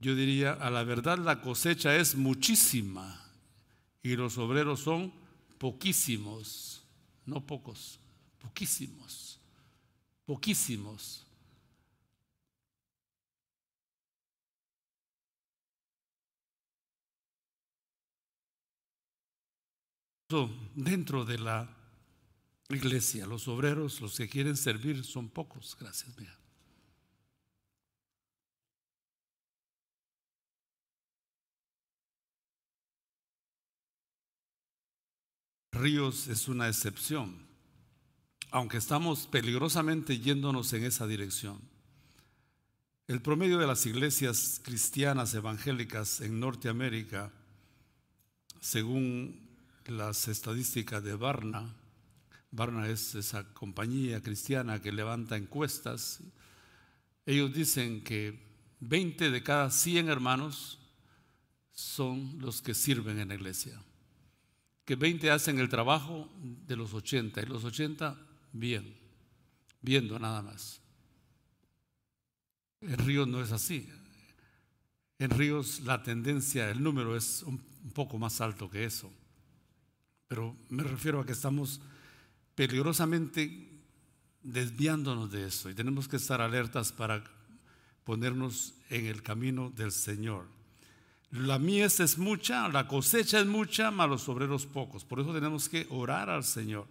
yo 0.00 0.14
diría, 0.14 0.52
a 0.52 0.68
la 0.68 0.84
verdad 0.84 1.16
la 1.16 1.40
cosecha 1.40 1.96
es 1.96 2.14
muchísima 2.14 3.24
y 4.02 4.14
los 4.14 4.36
obreros 4.36 4.80
son 4.80 5.14
poquísimos, 5.56 6.84
no 7.24 7.46
pocos, 7.46 7.98
poquísimos, 8.38 9.40
poquísimos. 10.26 11.26
Dentro 20.74 21.24
de 21.24 21.38
la 21.38 21.83
iglesia, 22.70 23.26
los 23.26 23.48
obreros, 23.48 24.00
los 24.00 24.16
que 24.16 24.28
quieren 24.28 24.56
servir 24.56 25.04
son 25.04 25.28
pocos, 25.28 25.76
gracias 25.78 26.16
mía. 26.16 26.36
Ríos 35.72 36.28
es 36.28 36.48
una 36.48 36.68
excepción, 36.68 37.46
aunque 38.50 38.76
estamos 38.76 39.26
peligrosamente 39.26 40.20
yéndonos 40.20 40.72
en 40.72 40.84
esa 40.84 41.06
dirección. 41.06 41.60
El 43.08 43.20
promedio 43.20 43.58
de 43.58 43.66
las 43.66 43.84
iglesias 43.84 44.60
cristianas 44.62 45.34
evangélicas 45.34 46.20
en 46.20 46.40
Norteamérica, 46.40 47.32
según 48.60 49.46
las 49.86 50.28
estadísticas 50.28 51.02
de 51.02 51.14
Barna, 51.16 51.74
Barna 52.54 52.86
es 52.88 53.16
esa 53.16 53.52
compañía 53.52 54.22
cristiana 54.22 54.80
que 54.80 54.92
levanta 54.92 55.36
encuestas. 55.36 56.20
Ellos 57.26 57.52
dicen 57.52 58.04
que 58.04 58.38
20 58.78 59.32
de 59.32 59.42
cada 59.42 59.70
100 59.70 60.08
hermanos 60.08 60.78
son 61.72 62.38
los 62.38 62.62
que 62.62 62.74
sirven 62.74 63.18
en 63.18 63.28
la 63.28 63.34
iglesia. 63.34 63.82
Que 64.84 64.94
20 64.94 65.32
hacen 65.32 65.58
el 65.58 65.68
trabajo 65.68 66.30
de 66.40 66.76
los 66.76 66.94
80 66.94 67.42
y 67.42 67.46
los 67.46 67.64
80 67.64 68.16
bien, 68.52 68.94
viendo 69.82 70.16
nada 70.20 70.40
más. 70.40 70.80
En 72.82 72.98
Ríos 72.98 73.26
no 73.26 73.42
es 73.42 73.50
así. 73.50 73.88
En 75.18 75.30
Ríos 75.30 75.80
la 75.80 76.04
tendencia, 76.04 76.70
el 76.70 76.80
número 76.80 77.16
es 77.16 77.42
un 77.42 77.58
poco 77.92 78.16
más 78.16 78.40
alto 78.40 78.70
que 78.70 78.84
eso. 78.84 79.12
Pero 80.28 80.56
me 80.68 80.84
refiero 80.84 81.18
a 81.18 81.26
que 81.26 81.32
estamos 81.32 81.80
peligrosamente 82.54 83.68
desviándonos 84.42 85.32
de 85.32 85.46
eso 85.46 85.70
y 85.70 85.74
tenemos 85.74 86.06
que 86.06 86.16
estar 86.16 86.40
alertas 86.40 86.92
para 86.92 87.24
ponernos 88.04 88.74
en 88.90 89.06
el 89.06 89.22
camino 89.22 89.70
del 89.70 89.90
Señor. 89.90 90.46
La 91.30 91.58
mies 91.58 91.98
es 91.98 92.18
mucha, 92.18 92.68
la 92.68 92.86
cosecha 92.86 93.40
es 93.40 93.46
mucha, 93.46 93.90
mas 93.90 94.08
los 94.08 94.28
obreros 94.28 94.66
pocos. 94.66 95.04
Por 95.04 95.18
eso 95.18 95.32
tenemos 95.32 95.68
que 95.68 95.86
orar 95.90 96.30
al 96.30 96.44
Señor. 96.44 96.86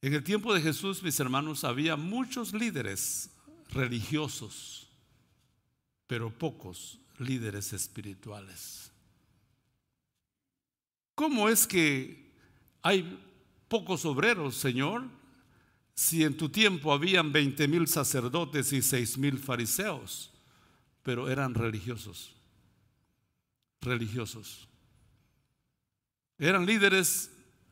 En 0.00 0.14
el 0.14 0.24
tiempo 0.24 0.52
de 0.52 0.60
Jesús, 0.60 1.02
mis 1.02 1.20
hermanos, 1.20 1.62
había 1.62 1.96
muchos 1.96 2.52
líderes 2.54 3.30
religiosos, 3.70 4.88
pero 6.06 6.30
pocos 6.30 6.98
líderes 7.18 7.72
espirituales. 7.72 8.90
¿Cómo 11.14 11.48
es 11.48 11.66
que 11.66 12.32
hay 12.82 13.18
pocos 13.68 14.04
obreros, 14.04 14.56
Señor, 14.56 15.04
si 15.94 16.24
en 16.24 16.36
tu 16.36 16.48
tiempo 16.48 16.92
habían 16.92 17.32
veinte 17.32 17.68
mil 17.68 17.86
sacerdotes 17.86 18.72
y 18.72 18.82
seis 18.82 19.18
mil 19.18 19.38
fariseos, 19.38 20.30
pero 21.02 21.28
eran 21.28 21.54
religiosos, 21.54 22.34
religiosos. 23.80 24.68
Eran 26.38 26.66
líderes 26.66 27.30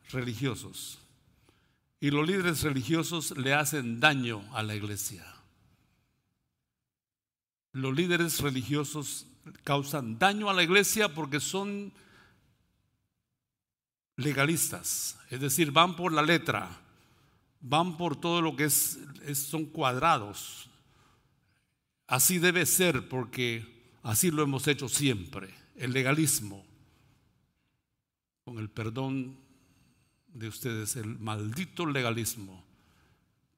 religiosos. 0.09 0.99
Y 1.99 2.11
los 2.11 2.27
líderes 2.27 2.63
religiosos 2.63 3.35
le 3.37 3.53
hacen 3.53 3.99
daño 3.99 4.43
a 4.53 4.61
la 4.61 4.75
iglesia. 4.75 5.25
Los 7.71 7.95
líderes 7.95 8.39
religiosos 8.41 9.25
causan 9.63 10.19
daño 10.19 10.49
a 10.49 10.53
la 10.53 10.63
iglesia 10.63 11.13
porque 11.13 11.39
son 11.39 11.93
legalistas, 14.17 15.17
es 15.29 15.39
decir, 15.39 15.71
van 15.71 15.95
por 15.95 16.11
la 16.11 16.23
letra, 16.23 16.69
van 17.61 17.97
por 17.97 18.15
todo 18.19 18.41
lo 18.41 18.55
que 18.55 18.65
es, 18.65 18.99
son 19.33 19.65
cuadrados. 19.65 20.69
Así 22.07 22.39
debe 22.39 22.65
ser 22.65 23.07
porque 23.07 23.91
así 24.03 24.31
lo 24.31 24.43
hemos 24.43 24.67
hecho 24.67 24.89
siempre, 24.89 25.53
el 25.75 25.93
legalismo, 25.93 26.65
con 28.43 28.57
el 28.57 28.69
perdón 28.69 29.37
de 30.27 30.47
ustedes, 30.47 30.95
el 30.95 31.19
maldito 31.19 31.85
legalismo 31.85 32.63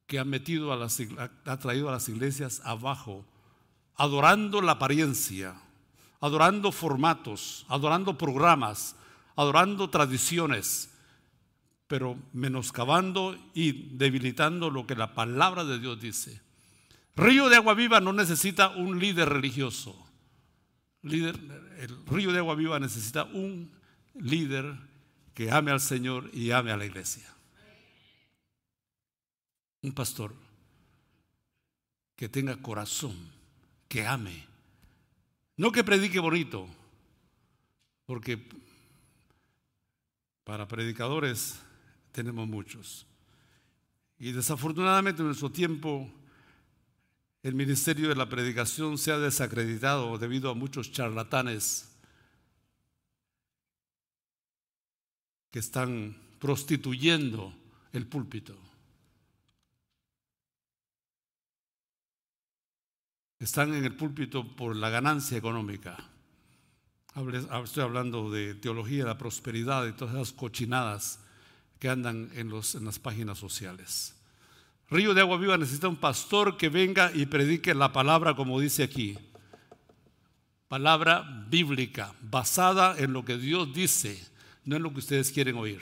que 0.07 0.17
ha 0.17 0.25
metido 0.25 0.73
a 0.73 0.75
las, 0.75 0.99
ha 1.45 1.59
traído 1.59 1.87
a 1.87 1.91
las 1.91 2.09
iglesias 2.09 2.61
abajo, 2.65 3.23
adorando 3.95 4.59
la 4.59 4.73
apariencia, 4.73 5.61
adorando 6.19 6.71
formatos, 6.71 7.65
adorando 7.69 8.17
programas, 8.17 8.95
adorando 9.39 9.89
tradiciones, 9.89 10.89
pero 11.87 12.17
menoscabando 12.33 13.37
y 13.53 13.95
debilitando 13.95 14.69
lo 14.69 14.85
que 14.85 14.95
la 14.95 15.15
palabra 15.15 15.63
de 15.63 15.79
Dios 15.79 16.01
dice. 16.01 16.41
Río 17.15 17.47
de 17.47 17.55
agua 17.55 17.73
viva 17.73 18.01
no 18.01 18.11
necesita 18.11 18.67
un 18.67 18.99
líder 18.99 19.29
religioso. 19.29 19.95
el 21.03 22.05
río 22.05 22.33
de 22.33 22.39
agua 22.39 22.55
viva 22.55 22.81
necesita 22.81 23.23
un 23.23 23.71
líder 24.15 24.75
que 25.33 25.49
ame 25.49 25.71
al 25.71 25.79
Señor 25.79 26.29
y 26.33 26.51
ame 26.51 26.73
a 26.73 26.77
la 26.77 26.85
iglesia. 26.85 27.33
Un 29.83 29.93
pastor 29.93 30.35
que 32.17 32.27
tenga 32.27 32.61
corazón, 32.61 33.15
que 33.87 34.05
ame. 34.05 34.45
No 35.55 35.71
que 35.71 35.85
predique 35.85 36.19
bonito, 36.19 36.67
porque 38.05 38.45
para 40.49 40.67
predicadores 40.67 41.61
tenemos 42.11 42.47
muchos. 42.47 43.05
Y 44.17 44.31
desafortunadamente 44.31 45.21
en 45.21 45.27
nuestro 45.27 45.51
tiempo 45.51 46.11
el 47.43 47.53
ministerio 47.53 48.09
de 48.09 48.15
la 48.15 48.27
predicación 48.27 48.97
se 48.97 49.11
ha 49.11 49.19
desacreditado 49.19 50.17
debido 50.17 50.49
a 50.49 50.55
muchos 50.55 50.91
charlatanes 50.91 51.95
que 55.51 55.59
están 55.59 56.17
prostituyendo 56.39 57.53
el 57.93 58.07
púlpito. 58.07 58.57
Están 63.37 63.75
en 63.75 63.85
el 63.85 63.95
púlpito 63.95 64.55
por 64.55 64.75
la 64.75 64.89
ganancia 64.89 65.37
económica. 65.37 66.09
Estoy 67.63 67.83
hablando 67.83 68.31
de 68.31 68.55
teología 68.55 68.99
de 68.99 69.09
la 69.09 69.17
prosperidad 69.17 69.85
y 69.87 69.91
todas 69.91 70.15
esas 70.15 70.31
cochinadas 70.31 71.19
que 71.77 71.89
andan 71.89 72.29
en, 72.33 72.51
en 72.51 72.85
las 72.85 72.99
páginas 72.99 73.37
sociales. 73.37 74.15
Río 74.89 75.13
de 75.13 75.21
Agua 75.21 75.37
Viva 75.37 75.57
necesita 75.57 75.89
un 75.89 75.97
pastor 75.97 76.55
que 76.55 76.69
venga 76.69 77.11
y 77.13 77.25
predique 77.25 77.75
la 77.75 77.91
palabra 77.91 78.35
como 78.35 78.59
dice 78.59 78.83
aquí. 78.83 79.17
Palabra 80.69 81.45
bíblica, 81.49 82.15
basada 82.21 82.97
en 82.97 83.11
lo 83.11 83.25
que 83.25 83.37
Dios 83.37 83.73
dice, 83.73 84.25
no 84.63 84.77
en 84.77 84.83
lo 84.83 84.93
que 84.93 84.99
ustedes 84.99 85.31
quieren 85.31 85.57
oír. 85.57 85.81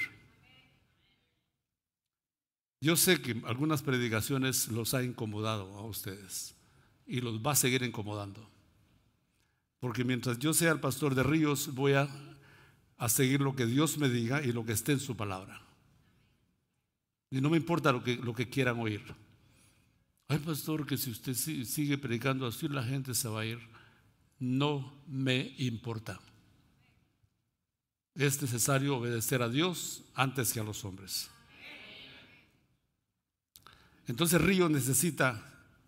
Yo 2.81 2.95
sé 2.95 3.21
que 3.21 3.41
algunas 3.45 3.83
predicaciones 3.83 4.69
los 4.69 4.93
ha 4.93 5.03
incomodado 5.03 5.77
a 5.77 5.83
ustedes 5.83 6.55
y 7.05 7.21
los 7.21 7.39
va 7.39 7.51
a 7.51 7.55
seguir 7.55 7.83
incomodando. 7.83 8.56
Porque 9.79 10.03
mientras 10.03 10.39
yo 10.39 10.53
sea 10.53 10.71
el 10.71 10.79
pastor 10.79 11.15
de 11.15 11.23
ríos, 11.23 11.73
voy 11.73 11.93
a, 11.93 12.09
seguir 13.07 13.41
lo 13.41 13.55
que 13.55 13.65
Dios 13.65 13.97
me 13.97 14.09
diga 14.09 14.43
y 14.43 14.51
lo 14.51 14.65
que 14.65 14.73
esté 14.73 14.91
en 14.91 14.99
su 14.99 15.15
palabra. 15.15 15.61
Y 17.29 17.41
no 17.41 17.49
me 17.49 17.57
importa 17.57 17.91
lo 17.91 18.03
que, 18.03 18.15
lo 18.15 18.33
que 18.33 18.49
quieran 18.49 18.79
oír. 18.79 19.03
Ay, 20.29 20.39
pastor, 20.39 20.85
que 20.85 20.97
si 20.97 21.11
usted 21.11 21.33
sigue 21.33 21.97
predicando 21.97 22.47
así, 22.47 22.67
la 22.67 22.83
gente 22.83 23.13
se 23.13 23.29
va 23.29 23.41
a 23.41 23.45
ir. 23.45 23.59
No 24.39 24.93
me 25.07 25.53
importa. 25.57 26.19
Es 28.15 28.41
necesario 28.41 28.97
obedecer 28.97 29.41
a 29.43 29.49
Dios 29.49 30.03
antes 30.15 30.51
que 30.51 30.59
a 30.59 30.63
los 30.63 30.83
hombres. 30.83 31.29
Entonces 34.07 34.41
Río 34.41 34.69
necesita 34.69 35.43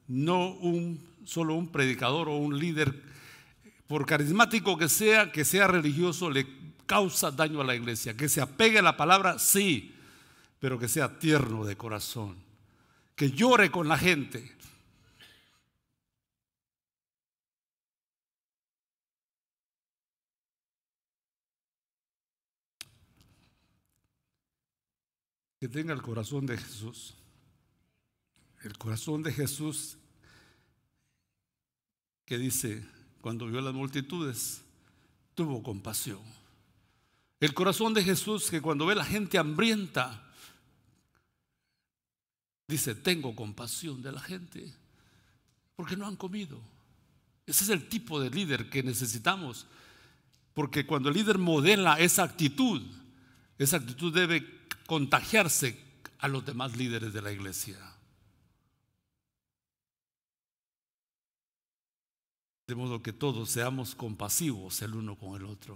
no 0.07 0.51
un, 0.51 1.01
solo 1.25 1.55
un 1.55 1.71
predicador 1.71 2.29
o 2.29 2.37
un 2.37 2.59
líder 2.59 3.01
por 3.89 4.05
carismático 4.05 4.77
que 4.77 4.87
sea, 4.87 5.31
que 5.31 5.43
sea 5.43 5.65
religioso, 5.65 6.29
le 6.29 6.45
causa 6.85 7.31
daño 7.31 7.59
a 7.59 7.63
la 7.63 7.73
iglesia. 7.73 8.15
Que 8.15 8.29
se 8.29 8.39
apegue 8.39 8.77
a 8.77 8.83
la 8.83 8.95
palabra, 8.95 9.39
sí, 9.39 9.95
pero 10.59 10.77
que 10.77 10.87
sea 10.87 11.17
tierno 11.17 11.65
de 11.65 11.75
corazón. 11.75 12.37
Que 13.15 13.31
llore 13.31 13.71
con 13.71 13.87
la 13.87 13.97
gente. 13.97 14.55
Que 25.59 25.67
tenga 25.67 25.95
el 25.95 26.03
corazón 26.03 26.45
de 26.45 26.59
Jesús. 26.59 27.15
El 28.61 28.77
corazón 28.77 29.23
de 29.23 29.33
Jesús 29.33 29.97
que 32.27 32.37
dice, 32.37 32.85
cuando 33.21 33.47
vio 33.47 33.61
las 33.61 33.73
multitudes, 33.73 34.61
tuvo 35.35 35.61
compasión. 35.63 36.19
El 37.39 37.53
corazón 37.53 37.93
de 37.93 38.03
Jesús 38.03 38.49
que 38.49 38.61
cuando 38.61 38.85
ve 38.85 38.95
la 38.95 39.05
gente 39.05 39.37
hambrienta, 39.37 40.29
dice, 42.67 42.95
tengo 42.95 43.35
compasión 43.35 44.01
de 44.01 44.11
la 44.11 44.19
gente, 44.19 44.73
porque 45.75 45.95
no 45.95 46.05
han 46.05 46.15
comido. 46.15 46.59
Ese 47.45 47.63
es 47.63 47.69
el 47.69 47.87
tipo 47.89 48.19
de 48.19 48.29
líder 48.29 48.69
que 48.69 48.83
necesitamos, 48.83 49.65
porque 50.53 50.85
cuando 50.85 51.09
el 51.09 51.15
líder 51.15 51.37
modela 51.37 51.99
esa 51.99 52.23
actitud, 52.23 52.81
esa 53.57 53.77
actitud 53.77 54.13
debe 54.13 54.45
contagiarse 54.85 55.83
a 56.19 56.27
los 56.27 56.45
demás 56.45 56.75
líderes 56.75 57.13
de 57.13 57.21
la 57.21 57.31
iglesia. 57.31 57.77
De 62.69 62.75
modo 62.75 63.01
que 63.01 63.13
todos 63.13 63.49
seamos 63.49 63.95
compasivos 63.95 64.83
el 64.83 64.93
uno 64.93 65.15
con 65.15 65.35
el 65.35 65.47
otro. 65.47 65.75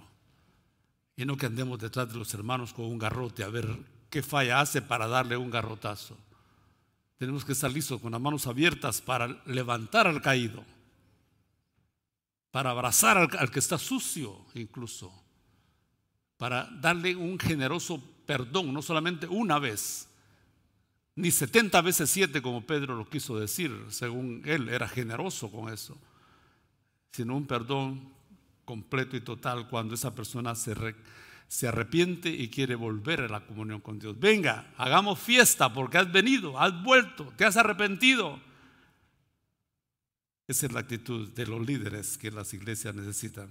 Y 1.16 1.26
no 1.26 1.38
que 1.38 1.48
andemos 1.48 1.80
detrás 1.80 2.08
de 2.08 2.20
los 2.20 2.32
hermanos 2.36 2.72
con 2.72 2.86
un 2.86 3.00
garrote 3.00 3.44
a 3.44 3.50
ver 3.50 3.68
qué 4.12 4.22
falla 4.22 4.62
hace 4.62 4.80
para 4.80 5.08
darle 5.08 5.36
un 5.36 5.50
garrotazo. 5.50 6.16
Tenemos 7.18 7.44
que 7.46 7.54
estar 7.54 7.72
listos 7.72 8.00
con 8.00 8.12
las 8.12 8.22
manos 8.22 8.46
abiertas 8.46 9.02
para 9.02 9.42
levantar 9.48 10.06
al 10.06 10.22
caído, 10.22 10.64
para 12.52 12.70
abrazar 12.70 13.18
al, 13.18 13.38
al 13.40 13.50
que 13.50 13.58
está 13.58 13.80
sucio 13.80 14.46
incluso, 14.54 15.12
para 16.38 16.70
darle 16.80 17.16
un 17.16 17.40
generoso 17.40 18.00
perdón, 18.28 18.72
no 18.72 18.84
solamente 18.84 19.26
una 19.26 19.58
vez, 19.58 20.08
ni 21.16 21.32
setenta 21.32 21.82
veces 21.82 22.12
siete 22.12 22.40
como 22.44 22.68
Pedro 22.68 22.96
lo 22.96 23.10
quiso 23.10 23.40
decir, 23.40 23.76
según 23.90 24.44
él 24.46 24.70
era 24.70 24.88
generoso 24.88 25.50
con 25.50 25.74
eso 25.74 25.98
sino 27.14 27.38
un 27.38 27.46
perdón 27.46 28.12
completo 28.66 29.16
y 29.16 29.22
total 29.22 29.70
cuando 29.70 29.94
esa 29.94 30.16
persona 30.16 30.56
se, 30.56 30.76
se 31.48 31.68
arrepiente 31.68 32.30
y 32.30 32.50
quiere 32.50 32.76
volver 32.76 33.22
a 33.22 33.28
la 33.28 33.46
comunión 33.46 33.82
con 33.82 34.00
Dios. 34.00 34.20
Venga, 34.20 34.74
hagamos 34.78 35.20
fiesta 35.20 35.72
porque 35.72 36.00
has 36.00 36.12
venido, 36.12 36.60
has 36.60 36.84
vuelto, 36.84 37.32
te 37.38 37.46
has 37.46 37.56
arrepentido. 37.56 38.40
Esa 40.48 40.66
es 40.66 40.74
la 40.74 40.82
actitud 40.82 41.30
de 41.30 41.46
los 41.46 41.66
líderes 41.66 42.18
que 42.18 42.32
las 42.32 42.54
iglesias 42.54 42.96
necesitan. 42.96 43.50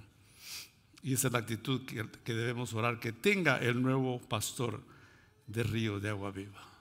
Y 1.03 1.15
esa 1.15 1.29
es 1.29 1.33
la 1.33 1.41
actitud 1.41 1.87
que, 1.87 2.07
que 2.25 2.35
debemos 2.35 2.75
orar, 2.75 3.01
que 3.01 3.13
tenga 3.13 3.59
el 3.59 3.81
nuevo 3.81 4.21
pastor 4.21 4.83
de 5.47 5.63
río 5.63 6.01
de 6.01 6.11
agua 6.11 6.33
viva. 6.33 6.72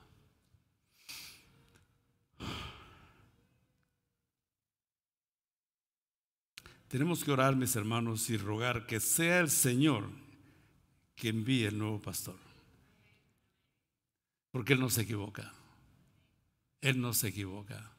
Tenemos 6.92 7.24
que 7.24 7.32
orar, 7.32 7.56
mis 7.56 7.74
hermanos, 7.74 8.28
y 8.28 8.36
rogar 8.36 8.84
que 8.84 9.00
sea 9.00 9.40
el 9.40 9.48
Señor 9.48 10.10
que 11.14 11.30
envíe 11.30 11.64
el 11.64 11.78
nuevo 11.78 12.02
pastor. 12.02 12.36
Porque 14.50 14.74
Él 14.74 14.80
no 14.80 14.90
se 14.90 15.00
equivoca. 15.00 15.54
Él 16.82 17.00
no 17.00 17.14
se 17.14 17.28
equivoca. 17.28 17.90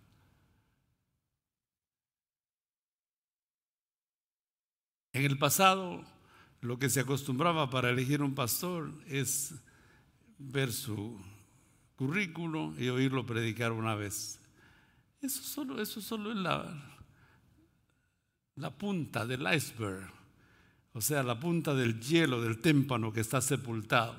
En 5.14 5.26
el 5.26 5.40
pasado, 5.40 6.06
lo 6.62 6.78
que 6.78 6.92
se 6.92 7.00
acostumbraba 7.00 7.72
para 7.72 7.90
elegir 7.90 8.22
un 8.22 8.36
pastor 8.36 8.94
es 9.08 9.56
ver 10.38 10.72
su 10.72 11.20
currículo 11.96 12.76
y 12.78 12.90
oírlo 12.90 13.26
predicar 13.26 13.72
una 13.72 13.96
vez. 13.96 14.40
Eso 15.20 15.42
solo, 15.42 15.82
eso 15.82 16.00
solo 16.00 16.32
es 16.32 16.38
la, 16.38 16.94
la 18.56 18.72
punta 18.72 19.26
del 19.26 19.42
iceberg, 19.54 20.12
o 20.94 21.02
sea, 21.02 21.24
la 21.24 21.40
punta 21.40 21.74
del 21.74 22.00
hielo, 22.00 22.42
del 22.42 22.60
témpano 22.60 23.12
que 23.12 23.22
está 23.22 23.42
sepultado. 23.42 24.16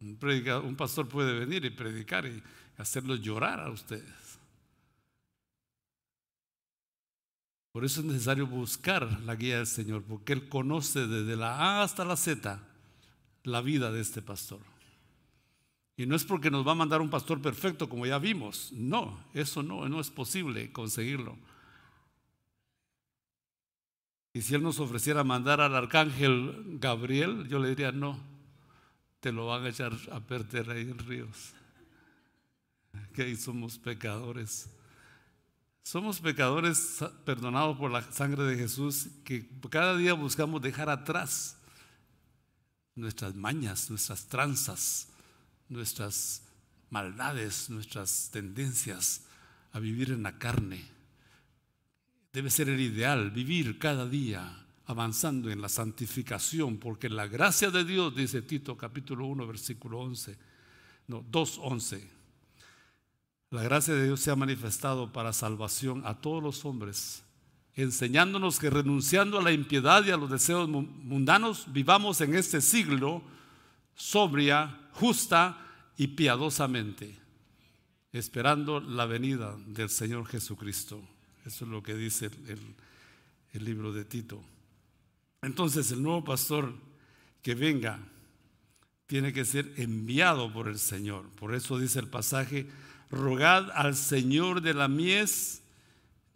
Un, 0.00 0.18
un 0.64 0.76
pastor 0.76 1.08
puede 1.08 1.38
venir 1.38 1.64
y 1.64 1.70
predicar 1.70 2.26
y 2.26 2.42
hacerlos 2.76 3.20
llorar 3.20 3.60
a 3.60 3.70
ustedes. 3.70 4.38
Por 7.72 7.84
eso 7.84 8.00
es 8.00 8.06
necesario 8.06 8.46
buscar 8.46 9.20
la 9.22 9.34
guía 9.34 9.56
del 9.56 9.66
Señor, 9.66 10.04
porque 10.04 10.32
Él 10.32 10.48
conoce 10.48 11.08
desde 11.08 11.34
la 11.34 11.56
A 11.56 11.82
hasta 11.82 12.04
la 12.04 12.16
Z 12.16 12.60
la 13.42 13.60
vida 13.60 13.90
de 13.90 14.00
este 14.00 14.22
pastor. 14.22 14.60
Y 15.96 16.06
no 16.06 16.14
es 16.14 16.24
porque 16.24 16.50
nos 16.50 16.66
va 16.66 16.72
a 16.72 16.76
mandar 16.76 17.00
un 17.00 17.10
pastor 17.10 17.40
perfecto 17.42 17.88
como 17.88 18.06
ya 18.06 18.18
vimos. 18.18 18.72
No, 18.72 19.24
eso 19.34 19.62
no, 19.62 19.88
no 19.88 20.00
es 20.00 20.10
posible 20.10 20.72
conseguirlo. 20.72 21.36
Y 24.34 24.42
si 24.42 24.56
Él 24.56 24.62
nos 24.64 24.80
ofreciera 24.80 25.22
mandar 25.22 25.60
al 25.60 25.76
arcángel 25.76 26.76
Gabriel, 26.80 27.46
yo 27.48 27.60
le 27.60 27.68
diría, 27.68 27.92
no, 27.92 28.18
te 29.20 29.30
lo 29.30 29.46
van 29.46 29.64
a 29.64 29.68
echar 29.68 29.92
a 30.10 30.18
perder 30.18 30.70
ahí 30.70 30.82
en 30.82 30.98
ríos. 30.98 31.52
Que 33.14 33.22
ahí 33.22 33.36
somos 33.36 33.78
pecadores. 33.78 34.68
Somos 35.84 36.18
pecadores 36.18 36.98
perdonados 37.24 37.78
por 37.78 37.92
la 37.92 38.02
sangre 38.10 38.42
de 38.42 38.56
Jesús 38.56 39.06
que 39.24 39.48
cada 39.70 39.96
día 39.96 40.14
buscamos 40.14 40.60
dejar 40.60 40.90
atrás 40.90 41.56
nuestras 42.96 43.36
mañas, 43.36 43.88
nuestras 43.88 44.26
tranzas, 44.26 45.08
nuestras 45.68 46.42
maldades, 46.90 47.70
nuestras 47.70 48.30
tendencias 48.32 49.22
a 49.72 49.78
vivir 49.78 50.10
en 50.10 50.24
la 50.24 50.38
carne. 50.38 50.93
Debe 52.34 52.50
ser 52.50 52.68
el 52.68 52.80
ideal, 52.80 53.30
vivir 53.30 53.78
cada 53.78 54.08
día 54.08 54.66
avanzando 54.86 55.52
en 55.52 55.62
la 55.62 55.68
santificación, 55.68 56.78
porque 56.78 57.08
la 57.08 57.28
gracia 57.28 57.70
de 57.70 57.84
Dios, 57.84 58.12
dice 58.16 58.42
Tito 58.42 58.76
capítulo 58.76 59.24
1, 59.26 59.46
versículo 59.46 60.00
11, 60.00 60.36
no, 61.06 61.24
2, 61.30 61.60
11, 61.62 62.10
la 63.50 63.62
gracia 63.62 63.94
de 63.94 64.06
Dios 64.06 64.18
se 64.18 64.32
ha 64.32 64.36
manifestado 64.36 65.12
para 65.12 65.32
salvación 65.32 66.02
a 66.04 66.20
todos 66.20 66.42
los 66.42 66.64
hombres, 66.64 67.22
enseñándonos 67.76 68.58
que 68.58 68.68
renunciando 68.68 69.38
a 69.38 69.42
la 69.42 69.52
impiedad 69.52 70.04
y 70.04 70.10
a 70.10 70.16
los 70.16 70.28
deseos 70.28 70.68
mundanos, 70.68 71.72
vivamos 71.72 72.20
en 72.20 72.34
este 72.34 72.60
siglo 72.60 73.22
sobria, 73.94 74.88
justa 74.90 75.56
y 75.96 76.08
piadosamente, 76.08 77.16
esperando 78.12 78.80
la 78.80 79.06
venida 79.06 79.56
del 79.68 79.88
Señor 79.88 80.26
Jesucristo. 80.26 81.13
Eso 81.44 81.64
es 81.64 81.70
lo 81.70 81.82
que 81.82 81.94
dice 81.94 82.30
el, 83.52 83.64
libro 83.64 83.92
de 83.92 84.04
Tito. 84.04 84.42
Entonces 85.42 85.90
el 85.92 86.02
nuevo 86.02 86.24
pastor 86.24 86.74
que 87.42 87.54
venga 87.54 88.00
tiene 89.06 89.32
que 89.32 89.44
ser 89.44 89.72
enviado 89.76 90.52
por 90.52 90.68
el 90.68 90.78
Señor. 90.78 91.28
Por 91.36 91.54
eso 91.54 91.78
dice 91.78 92.00
el 92.00 92.08
pasaje, 92.08 92.66
rogad 93.10 93.70
al 93.72 93.94
Señor 93.94 94.60
de 94.60 94.74
la 94.74 94.88
mies, 94.88 95.62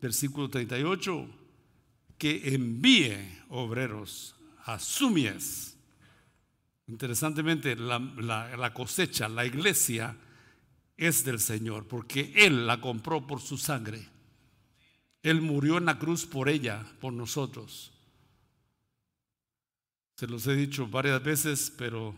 versículo 0.01 0.49
38, 0.49 1.29
que 2.19 2.55
envíe 2.55 3.17
obreros 3.49 4.37
a 4.65 4.79
su 4.79 5.11
mies. 5.11 5.77
Interesantemente, 6.87 7.77
la, 7.77 8.73
cosecha, 8.75 9.29
la 9.29 9.45
iglesia, 9.45 10.17
es 10.97 11.25
del 11.25 11.39
Señor, 11.39 11.87
porque 11.87 12.33
Él 12.35 12.67
la 12.67 12.81
compró 12.81 13.27
por 13.27 13.41
su 13.41 13.57
sangre. 13.57 14.07
Él 15.23 15.41
murió 15.41 15.79
en 15.79 15.87
la 15.87 15.99
cruz 15.99 16.27
por 16.27 16.49
ella, 16.49 16.85
por 17.01 17.13
nosotros. 17.13 17.93
Se 20.17 20.27
los 20.27 20.47
he 20.47 20.55
dicho 20.55 20.87
varias 20.89 21.23
veces, 21.23 21.73
pero 21.77 22.15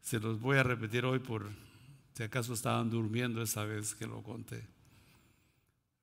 se 0.00 0.20
los 0.20 0.40
voy 0.40 0.56
a 0.58 0.62
repetir 0.62 1.04
hoy 1.04 1.18
por 1.18 1.50
si 2.14 2.22
acaso 2.22 2.54
estaban 2.54 2.90
durmiendo 2.90 3.42
esa 3.42 3.64
vez 3.64 3.94
que 3.94 4.06
lo 4.06 4.22
conté. 4.22 4.66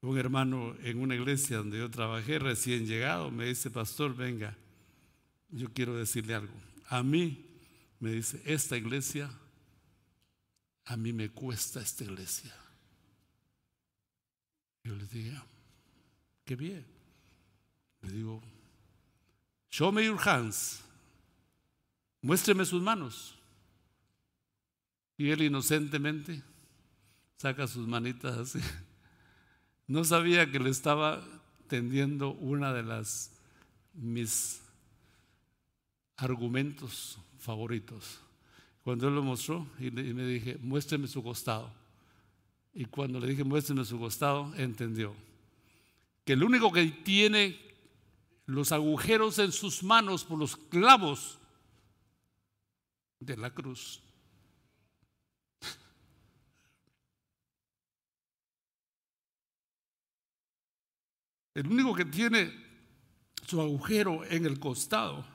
Un 0.01 0.17
hermano 0.17 0.75
en 0.83 0.99
una 0.99 1.15
iglesia 1.15 1.57
donde 1.57 1.79
yo 1.79 1.89
trabajé, 1.89 2.39
recién 2.39 2.85
llegado, 2.85 3.31
me 3.31 3.47
dice, 3.47 3.69
pastor, 3.69 4.15
venga, 4.15 4.55
yo 5.49 5.73
quiero 5.73 5.95
decirle 5.95 6.35
algo. 6.35 6.53
A 6.87 7.03
mí, 7.03 7.45
me 7.99 8.11
dice, 8.11 8.41
esta 8.45 8.77
iglesia, 8.77 9.29
a 10.85 10.95
mí 10.95 11.11
me 11.11 11.29
cuesta 11.29 11.81
esta 11.81 12.03
iglesia. 12.03 12.55
Yo 14.83 14.95
le 14.95 15.07
dije, 15.07 15.35
qué 16.45 16.55
bien. 16.55 16.85
Le 18.01 18.11
digo, 18.11 18.41
show 19.69 19.91
me 19.91 20.05
your 20.05 20.19
hands. 20.19 20.83
Muéstreme 22.21 22.65
sus 22.65 22.81
manos. 22.81 23.35
Y 25.17 25.29
él 25.29 25.41
inocentemente 25.41 26.41
saca 27.37 27.67
sus 27.67 27.87
manitas 27.87 28.37
así. 28.37 28.59
No 29.87 30.03
sabía 30.03 30.51
que 30.51 30.59
le 30.59 30.71
estaba 30.71 31.23
tendiendo 31.67 32.31
una 32.31 32.73
de 32.73 32.81
las 32.81 33.31
mis 33.93 34.59
argumentos 36.17 37.19
favoritos. 37.37 38.19
Cuando 38.83 39.07
él 39.07 39.13
lo 39.13 39.21
mostró 39.21 39.67
y, 39.77 39.91
me 39.91 40.25
dije, 40.25 40.57
muéstreme 40.59 41.07
su 41.07 41.21
costado. 41.21 41.71
Y 42.73 42.85
cuando 42.85 43.19
le 43.19 43.27
dije, 43.27 43.43
muéstreme 43.43 43.85
su 43.85 43.99
costado, 43.99 44.55
entendió 44.55 45.13
que 46.25 46.33
el 46.33 46.43
único 46.43 46.71
que 46.71 46.85
tiene 46.85 47.59
los 48.45 48.71
agujeros 48.71 49.39
en 49.39 49.51
sus 49.51 49.83
manos 49.83 50.25
por 50.25 50.37
los 50.37 50.57
clavos 50.57 51.39
de 53.19 53.37
la 53.37 53.51
cruz 53.51 54.01
El 61.55 61.67
único 61.67 61.95
que 61.95 62.03
tiene 62.03 62.53
su 63.47 63.61
agujero 63.61 64.25
en 64.25 64.45
el 64.45 64.59
costado 64.59 65.25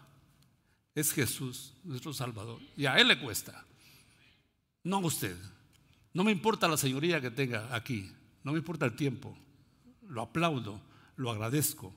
es 0.95 1.13
Jesús, 1.13 1.75
nuestro 1.83 2.13
Salvador. 2.13 2.61
Y 2.77 2.85
a 2.85 2.97
Él 2.99 3.09
le 3.09 3.19
cuesta, 3.19 3.65
no 4.85 4.97
a 4.97 5.07
usted. 5.07 5.37
No 6.13 6.23
me 6.23 6.31
importa 6.31 6.69
la 6.69 6.77
señoría 6.77 7.21
que 7.23 7.31
tenga 7.31 7.75
aquí, 7.75 8.13
no 8.45 8.53
me 8.53 8.59
importa 8.59 8.85
el 8.85 8.95
tiempo. 8.97 9.35
Lo 10.11 10.23
aplaudo, 10.23 10.81
lo 11.17 11.31
agradezco, 11.31 11.95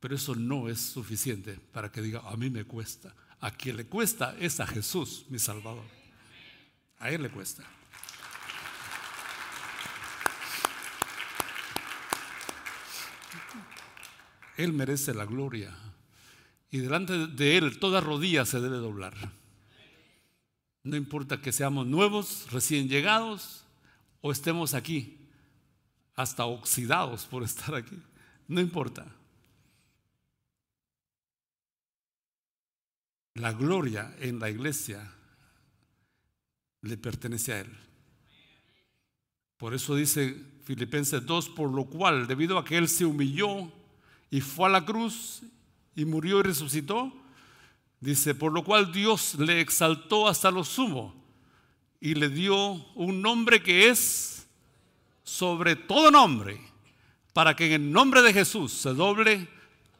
pero 0.00 0.14
eso 0.14 0.34
no 0.34 0.68
es 0.68 0.80
suficiente 0.80 1.58
para 1.72 1.90
que 1.90 2.02
diga, 2.02 2.20
a 2.24 2.36
mí 2.36 2.50
me 2.50 2.64
cuesta. 2.64 3.14
A 3.40 3.50
quien 3.50 3.76
le 3.76 3.86
cuesta 3.86 4.36
es 4.38 4.60
a 4.60 4.66
Jesús, 4.66 5.24
mi 5.28 5.38
Salvador. 5.38 5.84
A 6.98 7.10
Él 7.10 7.22
le 7.22 7.30
cuesta. 7.30 7.64
Él 14.56 14.72
merece 14.72 15.14
la 15.14 15.24
gloria. 15.24 15.74
Y 16.70 16.78
delante 16.78 17.26
de 17.26 17.56
Él 17.56 17.78
toda 17.78 18.00
rodilla 18.00 18.44
se 18.44 18.60
debe 18.60 18.76
doblar. 18.76 19.14
No 20.84 20.96
importa 20.96 21.40
que 21.40 21.52
seamos 21.52 21.86
nuevos, 21.86 22.46
recién 22.52 22.88
llegados, 22.88 23.64
o 24.20 24.30
estemos 24.30 24.74
aquí, 24.74 25.21
hasta 26.14 26.46
oxidados 26.46 27.24
por 27.26 27.42
estar 27.42 27.74
aquí. 27.74 28.00
No 28.48 28.60
importa. 28.60 29.06
La 33.34 33.52
gloria 33.52 34.14
en 34.18 34.38
la 34.38 34.50
iglesia 34.50 35.10
le 36.82 36.96
pertenece 36.96 37.52
a 37.52 37.60
Él. 37.60 37.78
Por 39.56 39.74
eso 39.74 39.94
dice 39.94 40.36
Filipenses 40.64 41.24
2, 41.24 41.50
por 41.50 41.70
lo 41.70 41.84
cual, 41.86 42.26
debido 42.26 42.58
a 42.58 42.64
que 42.64 42.76
Él 42.76 42.88
se 42.88 43.04
humilló, 43.04 43.72
y 44.30 44.40
fue 44.40 44.66
a 44.66 44.72
la 44.72 44.84
cruz 44.84 45.42
y 45.94 46.04
murió 46.04 46.40
y 46.40 46.42
resucitó. 46.42 47.12
Dice, 48.00 48.34
por 48.34 48.52
lo 48.52 48.64
cual 48.64 48.92
Dios 48.92 49.36
le 49.36 49.60
exaltó 49.60 50.26
hasta 50.26 50.50
lo 50.50 50.64
sumo 50.64 51.14
y 52.00 52.14
le 52.14 52.28
dio 52.28 52.56
un 52.94 53.22
nombre 53.22 53.62
que 53.62 53.88
es 53.88 54.41
sobre 55.24 55.76
todo 55.76 56.10
nombre, 56.10 56.60
para 57.32 57.56
que 57.56 57.66
en 57.66 57.72
el 57.72 57.92
nombre 57.92 58.22
de 58.22 58.32
Jesús 58.32 58.72
se 58.72 58.94
doble 58.94 59.48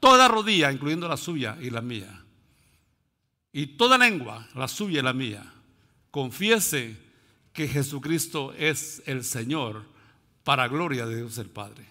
toda 0.01 0.29
rodilla, 0.29 0.73
incluyendo 0.73 1.09
la 1.09 1.17
suya 1.17 1.57
y 1.61 1.71
la 1.71 1.81
mía, 1.81 2.25
y 3.53 3.67
toda 3.77 3.99
lengua, 3.99 4.49
la 4.55 4.69
suya 4.69 5.01
y 5.01 5.03
la 5.03 5.13
mía, 5.13 5.53
confiese 6.11 6.97
que 7.53 7.69
Jesucristo 7.69 8.53
es 8.55 9.03
el 9.07 9.25
Señor 9.25 9.85
para 10.45 10.69
gloria 10.69 11.07
de 11.07 11.17
Dios 11.17 11.39
el 11.39 11.51
Padre. 11.51 11.87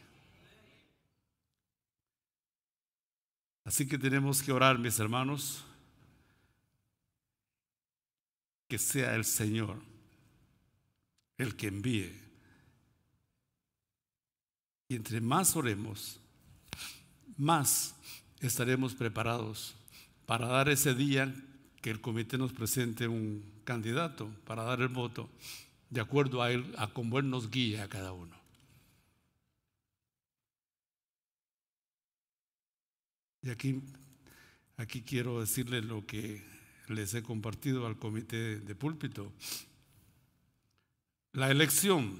Así 3.64 3.88
que 3.88 3.98
tenemos 3.98 4.42
que 4.42 4.52
orar, 4.52 4.80
mis 4.80 5.00
hermanos, 5.00 5.64
que 8.68 8.78
sea 8.78 9.16
el 9.16 9.26
Señor 9.26 9.78
el 11.38 11.56
que 11.56 11.68
envíe. 11.68 12.21
Y 14.92 14.96
entre 14.96 15.22
más 15.22 15.56
oremos, 15.56 16.20
más 17.38 17.96
estaremos 18.42 18.94
preparados 18.94 19.74
para 20.26 20.48
dar 20.48 20.68
ese 20.68 20.94
día 20.94 21.34
que 21.82 21.92
el 21.92 22.02
comité 22.02 22.38
nos 22.38 22.52
presente 22.52 23.08
un 23.08 23.42
candidato 23.64 24.28
para 24.46 24.64
dar 24.64 24.82
el 24.82 24.90
voto 24.90 25.30
de 25.90 26.02
acuerdo 26.02 26.44
a 26.44 26.52
él, 26.52 26.76
a 26.78 26.88
cómo 26.92 27.20
él 27.20 27.30
nos 27.30 27.50
guíe 27.50 27.80
a 27.80 27.88
cada 27.88 28.12
uno. 28.12 28.36
Y 33.44 33.50
aquí, 33.50 33.82
aquí 34.76 35.04
quiero 35.04 35.40
decirles 35.40 35.86
lo 35.86 36.06
que 36.06 36.44
les 36.90 37.14
he 37.14 37.24
compartido 37.24 37.88
al 37.88 37.96
comité 37.96 38.60
de 38.60 38.76
púlpito. 38.76 39.32
La 41.32 41.50
elección 41.50 42.20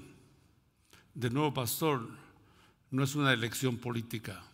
del 1.12 1.34
nuevo 1.34 1.52
pastor 1.52 2.21
no 2.92 3.02
es 3.02 3.14
una 3.14 3.32
elección 3.32 3.78
política. 3.78 4.44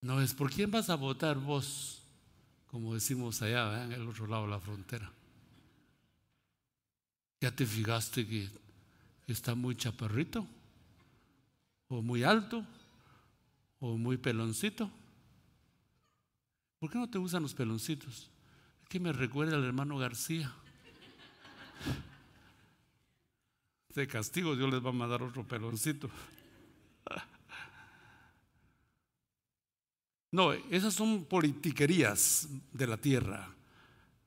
No 0.00 0.20
es 0.22 0.32
por 0.32 0.50
quién 0.50 0.70
vas 0.70 0.88
a 0.88 0.96
votar 0.96 1.38
vos, 1.38 2.02
como 2.66 2.94
decimos 2.94 3.42
allá 3.42 3.84
en 3.84 3.92
el 3.92 4.08
otro 4.08 4.26
lado 4.26 4.44
de 4.44 4.50
la 4.50 4.60
frontera. 4.60 5.12
¿Ya 7.42 7.54
te 7.54 7.66
fijaste 7.66 8.26
que 8.26 8.48
está 9.26 9.54
muy 9.54 9.76
chaparrito? 9.76 10.46
¿O 11.88 12.00
muy 12.00 12.24
alto? 12.24 12.66
¿O 13.80 13.98
muy 13.98 14.16
peloncito? 14.16 14.90
¿Por 16.78 16.90
qué 16.90 16.96
no 16.96 17.10
te 17.10 17.18
usan 17.18 17.42
los 17.42 17.52
peloncitos? 17.52 18.30
Es 18.82 18.88
que 18.88 18.98
me 18.98 19.12
recuerda 19.12 19.56
al 19.56 19.64
hermano 19.64 19.98
García. 19.98 20.54
De 23.94 24.08
castigo 24.08 24.56
Dios 24.56 24.72
les 24.72 24.84
va 24.84 24.90
a 24.90 24.92
mandar 24.92 25.22
otro 25.22 25.46
peloncito. 25.46 26.10
No, 30.32 30.52
esas 30.52 30.92
son 30.92 31.26
politiquerías 31.26 32.48
de 32.72 32.88
la 32.88 32.96
tierra. 32.96 33.54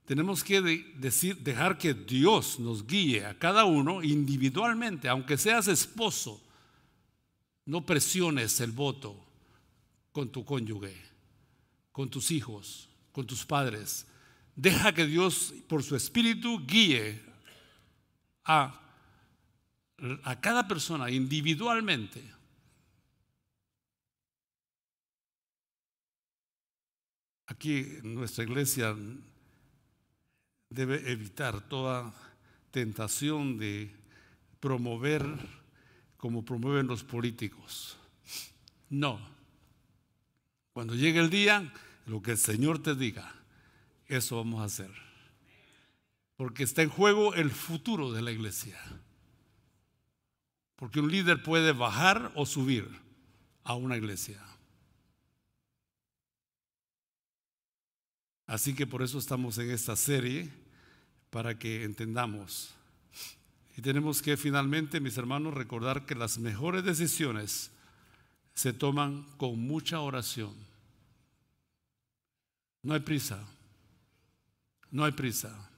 Tenemos 0.05 0.41
que 0.41 0.61
decir, 0.95 1.35
dejar 1.39 1.77
que 1.77 1.93
Dios 1.93 2.59
nos 2.59 2.87
guíe 2.87 3.25
a 3.25 3.37
cada 3.37 3.65
uno 3.65 4.01
individualmente, 4.01 5.09
aunque 5.09 5.37
seas 5.37 5.67
esposo. 5.67 6.41
No 7.65 7.85
presiones 7.85 8.61
el 8.61 8.71
voto 8.71 9.21
con 10.13 10.31
tu 10.31 10.45
cónyuge, 10.45 10.95
con 11.91 12.09
tus 12.09 12.31
hijos, 12.31 12.87
con 13.11 13.27
tus 13.27 13.45
padres. 13.45 14.07
Deja 14.55 14.93
que 14.93 15.05
Dios, 15.05 15.53
por 15.67 15.83
su 15.83 15.97
espíritu, 15.97 16.65
guíe 16.65 17.21
a, 18.45 18.86
a 20.23 20.39
cada 20.39 20.67
persona 20.67 21.09
individualmente. 21.09 22.23
Aquí 27.47 27.99
nuestra 28.03 28.43
iglesia 28.43 28.95
debe 30.69 31.11
evitar 31.11 31.61
toda 31.69 32.13
tentación 32.71 33.57
de 33.57 33.95
promover 34.59 35.23
como 36.17 36.43
promueven 36.43 36.87
los 36.87 37.03
políticos. 37.03 37.97
No. 38.89 39.19
Cuando 40.73 40.93
llegue 40.93 41.19
el 41.19 41.29
día, 41.29 41.73
lo 42.05 42.21
que 42.21 42.31
el 42.31 42.37
Señor 42.37 42.83
te 42.83 42.95
diga, 42.95 43.33
eso 44.07 44.37
vamos 44.37 44.61
a 44.61 44.65
hacer. 44.65 44.91
Porque 46.35 46.63
está 46.63 46.81
en 46.81 46.89
juego 46.89 47.33
el 47.33 47.49
futuro 47.49 48.11
de 48.11 48.21
la 48.21 48.31
iglesia. 48.31 48.77
Porque 50.77 51.01
un 51.01 51.11
líder 51.11 51.43
puede 51.43 51.73
bajar 51.73 52.31
o 52.35 52.45
subir 52.45 52.89
a 53.65 53.73
una 53.75 53.97
iglesia. 53.97 54.41
Así 58.45 58.73
que 58.73 58.87
por 58.87 59.01
eso 59.03 59.19
estamos 59.19 59.57
en 59.57 59.71
esta 59.71 59.97
serie, 59.97 60.49
para 61.29 61.59
que 61.59 61.83
entendamos. 61.83 62.73
Y 63.75 63.81
tenemos 63.81 64.21
que 64.21 64.37
finalmente, 64.37 64.99
mis 64.99 65.17
hermanos, 65.17 65.53
recordar 65.53 66.05
que 66.05 66.15
las 66.15 66.39
mejores 66.39 66.83
decisiones 66.83 67.71
se 68.53 68.73
toman 68.73 69.23
con 69.37 69.59
mucha 69.59 69.99
oración. 69.99 70.53
No 72.81 72.93
hay 72.93 73.01
prisa, 73.01 73.45
no 74.89 75.03
hay 75.03 75.11
prisa. 75.11 75.69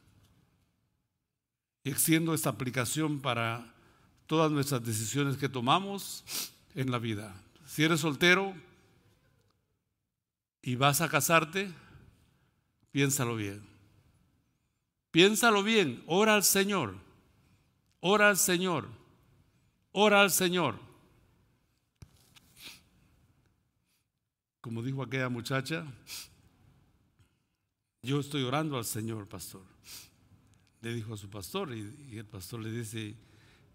Y 1.83 1.89
extiendo 1.89 2.33
esta 2.33 2.51
aplicación 2.51 3.19
para 3.19 3.73
todas 4.29 4.49
nuestras 4.51 4.85
decisiones 4.85 5.35
que 5.35 5.49
tomamos 5.49 6.23
en 6.75 6.91
la 6.91 6.99
vida. 6.99 7.35
Si 7.65 7.83
eres 7.83 8.01
soltero 8.01 8.53
y 10.61 10.75
vas 10.75 11.01
a 11.01 11.09
casarte, 11.09 11.73
Piénsalo 12.91 13.35
bien. 13.35 13.61
Piénsalo 15.11 15.63
bien. 15.63 16.03
Ora 16.07 16.35
al 16.35 16.43
Señor. 16.43 16.95
Ora 17.99 18.29
al 18.29 18.37
Señor. 18.37 18.87
Ora 19.91 20.21
al 20.21 20.31
Señor. 20.31 20.79
Como 24.61 24.83
dijo 24.83 25.03
aquella 25.03 25.29
muchacha, 25.29 25.85
yo 28.01 28.19
estoy 28.19 28.43
orando 28.43 28.77
al 28.77 28.85
Señor, 28.85 29.27
pastor. 29.27 29.63
Le 30.81 30.93
dijo 30.93 31.13
a 31.13 31.17
su 31.17 31.29
pastor 31.29 31.75
y, 31.75 32.17
el 32.17 32.25
pastor 32.25 32.61
le 32.61 32.71
dice, 32.71 33.15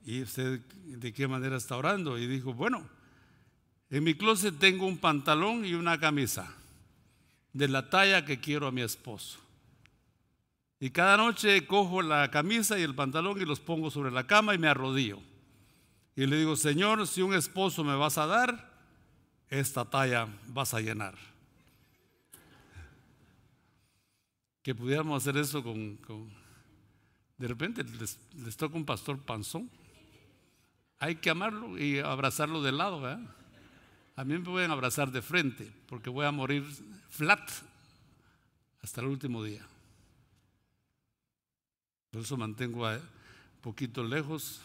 ¿y 0.05 0.23
usted 0.23 0.61
de 0.61 1.13
qué 1.13 1.27
manera 1.27 1.57
está 1.57 1.77
orando? 1.77 2.19
Y 2.19 2.27
dijo, 2.27 2.53
bueno, 2.53 2.89
en 3.91 4.05
mi 4.05 4.15
closet 4.15 4.59
tengo 4.59 4.87
un 4.87 4.99
pantalón 4.99 5.65
y 5.65 5.75
una 5.75 5.99
camisa 5.99 6.55
de 7.53 7.69
la 7.69 7.89
talla 7.89 8.25
que 8.25 8.41
quiero 8.41 8.67
a 8.67 8.73
mi 8.73 8.83
esposo. 8.83 9.39
Y 10.81 10.91
cada 10.91 11.17
noche 11.17 11.67
cojo 11.67 12.03
la 12.03 12.31
camisa 12.31 12.79
y 12.79 12.83
el 12.83 12.95
pantalón 12.95 13.41
y 13.41 13.45
los 13.45 13.61
pongo 13.61 13.91
sobre 13.91 14.11
la 14.11 14.27
cama 14.27 14.55
y 14.55 14.59
me 14.59 14.69
arrodillo. 14.69 15.21
Y 16.17 16.27
le 16.27 16.37
digo, 16.37 16.57
Señor, 16.57 17.07
si 17.07 17.23
un 17.23 17.35
esposo 17.35 17.83
me 17.85 17.97
vas 17.97 18.19
a 18.19 18.27
dar, 18.27 18.73
esta 19.49 19.85
talla 19.85 20.29
vas 20.49 20.75
a 20.75 20.81
llenar. 20.81 21.17
Que 24.63 24.75
pudiéramos 24.75 25.23
hacer 25.23 25.37
eso 25.37 25.63
con... 25.63 25.99
de 27.39 27.49
repente 27.49 27.85
les, 27.85 28.19
les, 28.45 28.57
toca 28.57 28.77
un 28.77 28.85
pastor 28.85 29.19
panzón. 29.19 29.71
Hay 30.99 31.17
que 31.17 31.31
amarlo 31.31 31.79
y 31.79 31.99
abrazarlo 31.99 32.63
de 32.63 32.73
lado. 32.73 33.01
¿verdad? 33.01 33.21
A 34.17 34.25
mí 34.25 34.35
me 34.35 34.45
pueden 34.45 34.71
abrazar 34.71 35.11
de 35.11 35.23
frente 35.23 35.71
porque 35.89 36.11
voy 36.11 36.27
a 36.27 36.31
morir 36.31 36.65
flat 37.11 37.51
hasta 38.83 39.01
el 39.01 39.09
último 39.09 39.43
día. 39.43 39.67
Por 42.11 42.23
eso 42.23 42.37
mantengo 42.37 42.89
un 42.89 43.01
poquito 43.61 44.05
lejos 44.05 44.61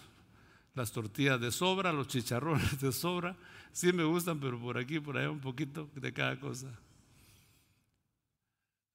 las 0.75 0.91
tortillas 0.91 1.41
de 1.41 1.51
sobra, 1.51 1.91
los 1.91 2.07
chicharrones 2.07 2.79
de 2.79 2.91
sobra. 2.91 3.35
Sí 3.71 3.91
me 3.91 4.03
gustan, 4.03 4.39
pero 4.39 4.59
por 4.59 4.77
aquí, 4.77 4.99
por 4.99 5.17
allá 5.17 5.31
un 5.31 5.39
poquito 5.39 5.89
de 5.95 6.13
cada 6.13 6.39
cosa. 6.39 6.67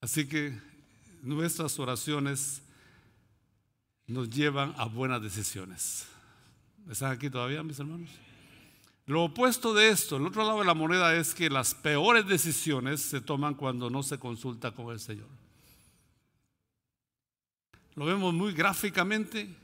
Así 0.00 0.28
que 0.28 0.56
nuestras 1.22 1.78
oraciones 1.78 2.62
nos 4.06 4.28
llevan 4.30 4.74
a 4.76 4.84
buenas 4.84 5.22
decisiones. 5.22 6.06
¿Están 6.90 7.12
aquí 7.12 7.30
todavía, 7.30 7.62
mis 7.62 7.78
hermanos? 7.78 8.10
Lo 9.06 9.24
opuesto 9.24 9.74
de 9.74 9.88
esto, 9.88 10.16
el 10.16 10.26
otro 10.26 10.44
lado 10.44 10.60
de 10.60 10.64
la 10.64 10.74
moneda 10.74 11.14
es 11.14 11.34
que 11.34 11.50
las 11.50 11.74
peores 11.74 12.26
decisiones 12.26 13.00
se 13.00 13.20
toman 13.20 13.54
cuando 13.54 13.90
no 13.90 14.02
se 14.02 14.18
consulta 14.18 14.72
con 14.72 14.92
el 14.92 15.00
Señor. 15.00 15.28
Lo 17.94 18.06
vemos 18.06 18.34
muy 18.34 18.52
gráficamente 18.52 19.54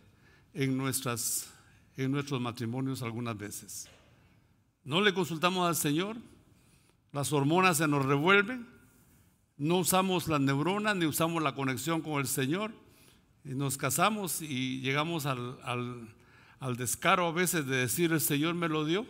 en, 0.55 0.77
nuestras, 0.77 1.53
en 1.97 2.13
nuestros 2.13 2.41
matrimonios 2.41 3.03
algunas 3.03 3.37
veces. 3.37 3.89
No 4.85 5.01
le 5.01 5.13
consultamos 5.13 5.67
al 5.67 5.77
Señor, 5.77 6.17
las 7.13 7.33
hormonas 7.33 7.79
se 7.79 7.89
nos 7.89 8.05
revuelven, 8.05 8.67
no 9.57 9.79
usamos 9.79 10.29
las 10.29 10.41
neuronas 10.41 10.97
ni 10.97 11.07
usamos 11.07 11.43
la 11.43 11.55
conexión 11.55 12.01
con 12.03 12.21
el 12.21 12.27
Señor, 12.27 12.73
y 13.45 13.51
nos 13.51 13.77
casamos 13.77 14.43
y 14.43 14.81
llegamos 14.81 15.27
al, 15.27 15.59
al 15.65 16.15
descaro 16.69 17.27
a 17.27 17.33
veces 17.33 17.67
de 17.67 17.77
decir 17.77 18.13
el 18.13 18.21
Señor 18.21 18.55
me 18.55 18.69
lo 18.69 18.85
dio 18.85 19.07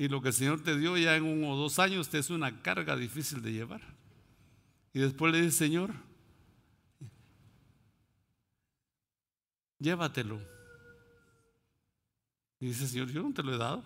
y 0.00 0.08
lo 0.08 0.22
que 0.22 0.28
el 0.28 0.34
Señor 0.34 0.62
te 0.62 0.78
dio 0.78 0.96
ya 0.96 1.14
en 1.14 1.24
uno 1.24 1.50
o 1.50 1.56
dos 1.56 1.78
años 1.78 2.08
te 2.08 2.18
es 2.18 2.30
una 2.30 2.62
carga 2.62 2.96
difícil 2.96 3.42
de 3.42 3.52
llevar. 3.52 3.82
Y 4.94 4.98
después 4.98 5.30
le 5.30 5.42
dice, 5.42 5.58
Señor, 5.58 5.92
llévatelo. 9.78 10.40
Y 12.60 12.68
dice, 12.68 12.88
Señor, 12.88 13.10
yo 13.10 13.22
no 13.22 13.34
te 13.34 13.42
lo 13.42 13.54
he 13.54 13.58
dado. 13.58 13.84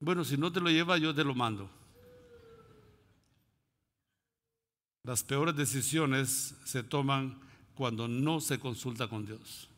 Bueno, 0.00 0.22
si 0.22 0.36
no 0.36 0.52
te 0.52 0.60
lo 0.60 0.68
lleva, 0.68 0.98
yo 0.98 1.14
te 1.14 1.24
lo 1.24 1.34
mando. 1.34 1.70
Las 5.02 5.24
peores 5.24 5.56
decisiones 5.56 6.54
se 6.64 6.82
toman 6.82 7.40
cuando 7.76 8.08
no 8.08 8.40
se 8.40 8.58
consulta 8.58 9.06
con 9.06 9.26
Dios. 9.26 9.68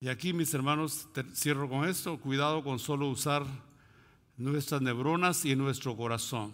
Y 0.00 0.08
aquí, 0.08 0.32
mis 0.32 0.54
hermanos, 0.54 1.08
cierro 1.34 1.68
con 1.68 1.88
esto. 1.88 2.18
Cuidado 2.18 2.62
con 2.62 2.78
solo 2.78 3.08
usar 3.08 3.44
nuestras 4.36 4.82
neuronas 4.82 5.44
y 5.44 5.56
nuestro 5.56 5.96
corazón. 5.96 6.52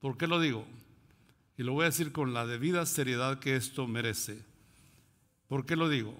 ¿Por 0.00 0.16
qué 0.16 0.26
lo 0.26 0.40
digo? 0.40 0.64
Y 1.56 1.64
lo 1.64 1.72
voy 1.72 1.82
a 1.82 1.86
decir 1.86 2.12
con 2.12 2.32
la 2.32 2.46
debida 2.46 2.86
seriedad 2.86 3.40
que 3.40 3.56
esto 3.56 3.86
merece. 3.86 4.44
¿Por 5.48 5.66
qué 5.66 5.76
lo 5.76 5.88
digo? 5.88 6.14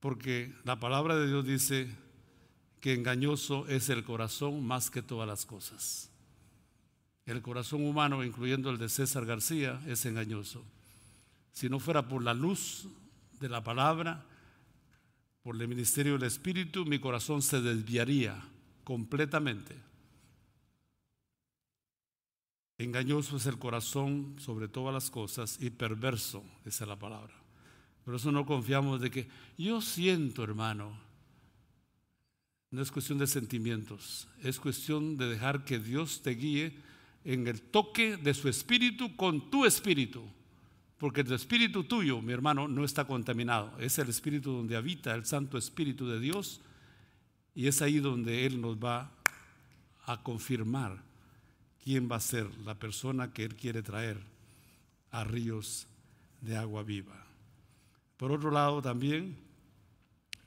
Porque 0.00 0.54
la 0.64 0.80
palabra 0.80 1.16
de 1.16 1.26
Dios 1.26 1.44
dice 1.44 1.94
que 2.80 2.94
engañoso 2.94 3.66
es 3.68 3.88
el 3.90 4.04
corazón 4.04 4.66
más 4.66 4.90
que 4.90 5.02
todas 5.02 5.28
las 5.28 5.44
cosas. 5.44 6.10
El 7.26 7.42
corazón 7.42 7.84
humano, 7.84 8.24
incluyendo 8.24 8.70
el 8.70 8.78
de 8.78 8.88
César 8.88 9.26
García, 9.26 9.80
es 9.86 10.06
engañoso. 10.06 10.64
Si 11.52 11.68
no 11.68 11.80
fuera 11.80 12.06
por 12.06 12.22
la 12.22 12.34
luz 12.34 12.88
de 13.40 13.48
la 13.48 13.64
palabra, 13.64 14.24
por 15.42 15.60
el 15.60 15.68
ministerio 15.68 16.12
del 16.12 16.22
Espíritu, 16.22 16.86
mi 16.86 17.00
corazón 17.00 17.42
se 17.42 17.60
desviaría 17.60 18.40
completamente. 18.84 19.74
Engañoso 22.78 23.38
es 23.38 23.46
el 23.46 23.58
corazón 23.58 24.36
sobre 24.38 24.68
todas 24.68 24.94
las 24.94 25.10
cosas 25.10 25.58
y 25.60 25.70
perverso, 25.70 26.44
es 26.64 26.80
la 26.82 26.96
palabra. 26.96 27.34
Por 28.04 28.14
eso 28.14 28.30
no 28.30 28.46
confiamos 28.46 29.00
de 29.00 29.10
que 29.10 29.28
yo 29.58 29.80
siento, 29.80 30.44
hermano. 30.44 30.96
No 32.70 32.82
es 32.82 32.92
cuestión 32.92 33.18
de 33.18 33.26
sentimientos, 33.26 34.28
es 34.42 34.60
cuestión 34.60 35.16
de 35.16 35.26
dejar 35.26 35.64
que 35.64 35.78
Dios 35.78 36.22
te 36.22 36.30
guíe 36.30 36.76
en 37.26 37.48
el 37.48 37.60
toque 37.60 38.16
de 38.16 38.32
su 38.34 38.48
espíritu 38.48 39.16
con 39.16 39.50
tu 39.50 39.66
espíritu. 39.66 40.22
Porque 40.96 41.22
el 41.22 41.32
espíritu 41.32 41.82
tuyo, 41.82 42.22
mi 42.22 42.32
hermano, 42.32 42.68
no 42.68 42.84
está 42.84 43.04
contaminado. 43.04 43.76
Es 43.80 43.98
el 43.98 44.08
espíritu 44.08 44.52
donde 44.52 44.76
habita 44.76 45.12
el 45.12 45.26
Santo 45.26 45.58
Espíritu 45.58 46.08
de 46.08 46.20
Dios 46.20 46.60
y 47.52 47.66
es 47.66 47.82
ahí 47.82 47.98
donde 47.98 48.46
Él 48.46 48.60
nos 48.60 48.76
va 48.76 49.10
a 50.04 50.22
confirmar 50.22 51.02
quién 51.82 52.08
va 52.10 52.16
a 52.16 52.20
ser 52.20 52.46
la 52.64 52.76
persona 52.76 53.32
que 53.32 53.42
Él 53.42 53.56
quiere 53.56 53.82
traer 53.82 54.20
a 55.10 55.24
ríos 55.24 55.88
de 56.40 56.56
agua 56.56 56.84
viva. 56.84 57.26
Por 58.16 58.30
otro 58.30 58.52
lado, 58.52 58.80
también 58.80 59.36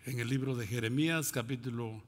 en 0.05 0.19
el 0.21 0.29
libro 0.29 0.55
de 0.55 0.65
Jeremías, 0.65 1.33
capítulo 1.33 2.01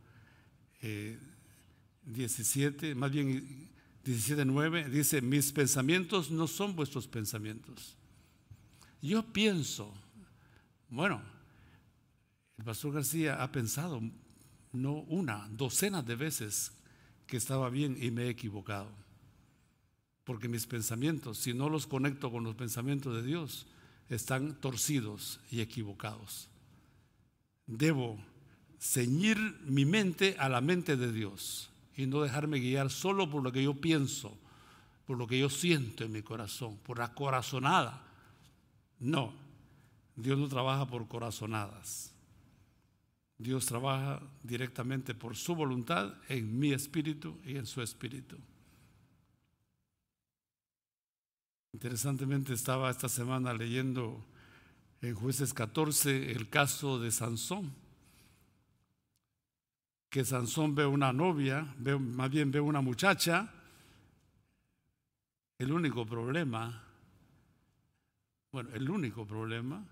17, 2.05 2.91
eh, 2.91 2.95
más 2.95 3.11
bien 3.11 3.70
17.9 4.05 4.89
dice, 4.89 5.21
mis 5.21 5.51
pensamientos 5.51 6.31
no 6.31 6.47
son 6.47 6.75
vuestros 6.75 7.07
pensamientos. 7.07 7.95
Yo 9.01 9.23
pienso, 9.31 9.93
bueno, 10.89 11.21
el 12.57 12.65
pastor 12.65 12.93
García 12.93 13.43
ha 13.43 13.51
pensado 13.51 14.01
no 14.73 14.93
una, 14.93 15.47
docenas 15.51 16.05
de 16.05 16.15
veces 16.15 16.71
que 17.27 17.37
estaba 17.37 17.69
bien 17.69 17.97
y 18.01 18.11
me 18.11 18.23
he 18.23 18.29
equivocado. 18.29 18.91
Porque 20.23 20.47
mis 20.47 20.65
pensamientos, 20.65 21.37
si 21.37 21.53
no 21.53 21.69
los 21.69 21.87
conecto 21.87 22.31
con 22.31 22.43
los 22.43 22.55
pensamientos 22.55 23.15
de 23.15 23.23
Dios, 23.23 23.67
están 24.09 24.55
torcidos 24.59 25.39
y 25.51 25.61
equivocados. 25.61 26.49
Debo 27.65 28.23
ceñir 28.79 29.37
mi 29.63 29.85
mente 29.85 30.35
a 30.39 30.49
la 30.49 30.61
mente 30.61 30.97
de 30.97 31.11
Dios 31.11 31.70
y 31.95 32.05
no 32.05 32.21
dejarme 32.21 32.59
guiar 32.59 32.89
solo 32.89 33.29
por 33.29 33.43
lo 33.43 33.51
que 33.51 33.63
yo 33.63 33.73
pienso, 33.73 34.37
por 35.05 35.17
lo 35.17 35.27
que 35.27 35.39
yo 35.39 35.49
siento 35.49 36.03
en 36.03 36.11
mi 36.11 36.21
corazón, 36.21 36.77
por 36.77 36.99
la 36.99 37.13
corazonada. 37.13 38.01
No, 38.99 39.33
Dios 40.15 40.37
no 40.37 40.47
trabaja 40.47 40.87
por 40.87 41.07
corazonadas. 41.07 42.13
Dios 43.37 43.65
trabaja 43.65 44.21
directamente 44.43 45.15
por 45.15 45.35
su 45.35 45.55
voluntad 45.55 46.13
en 46.29 46.59
mi 46.59 46.73
espíritu 46.73 47.39
y 47.43 47.57
en 47.57 47.65
su 47.65 47.81
espíritu. 47.81 48.37
Interesantemente 51.73 52.53
estaba 52.53 52.91
esta 52.91 53.09
semana 53.09 53.53
leyendo 53.53 54.23
en 55.01 55.15
jueces 55.15 55.53
14 55.53 56.31
el 56.31 56.49
caso 56.49 56.99
de 56.99 57.11
Sansón 57.11 57.80
que 60.11 60.25
Sansón 60.25 60.75
ve 60.75 60.85
una 60.85 61.13
novia, 61.13 61.73
ve, 61.77 61.97
más 61.97 62.29
bien 62.29 62.51
ve 62.51 62.59
una 62.59 62.81
muchacha. 62.81 63.49
El 65.57 65.71
único 65.71 66.05
problema, 66.05 66.83
bueno, 68.51 68.69
el 68.73 68.89
único 68.89 69.25
problema 69.25 69.85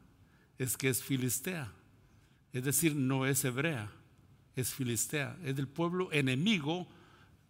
es 0.58 0.76
que 0.76 0.90
es 0.90 1.02
filistea, 1.02 1.72
es 2.52 2.64
decir, 2.66 2.98
no 2.98 3.26
es 3.26 3.46
hebrea, 3.46 3.90
es 4.58 4.74
filistea, 4.74 5.38
es 5.42 5.56
del 5.56 5.70
pueblo 5.70 6.12
enemigo 6.12 6.86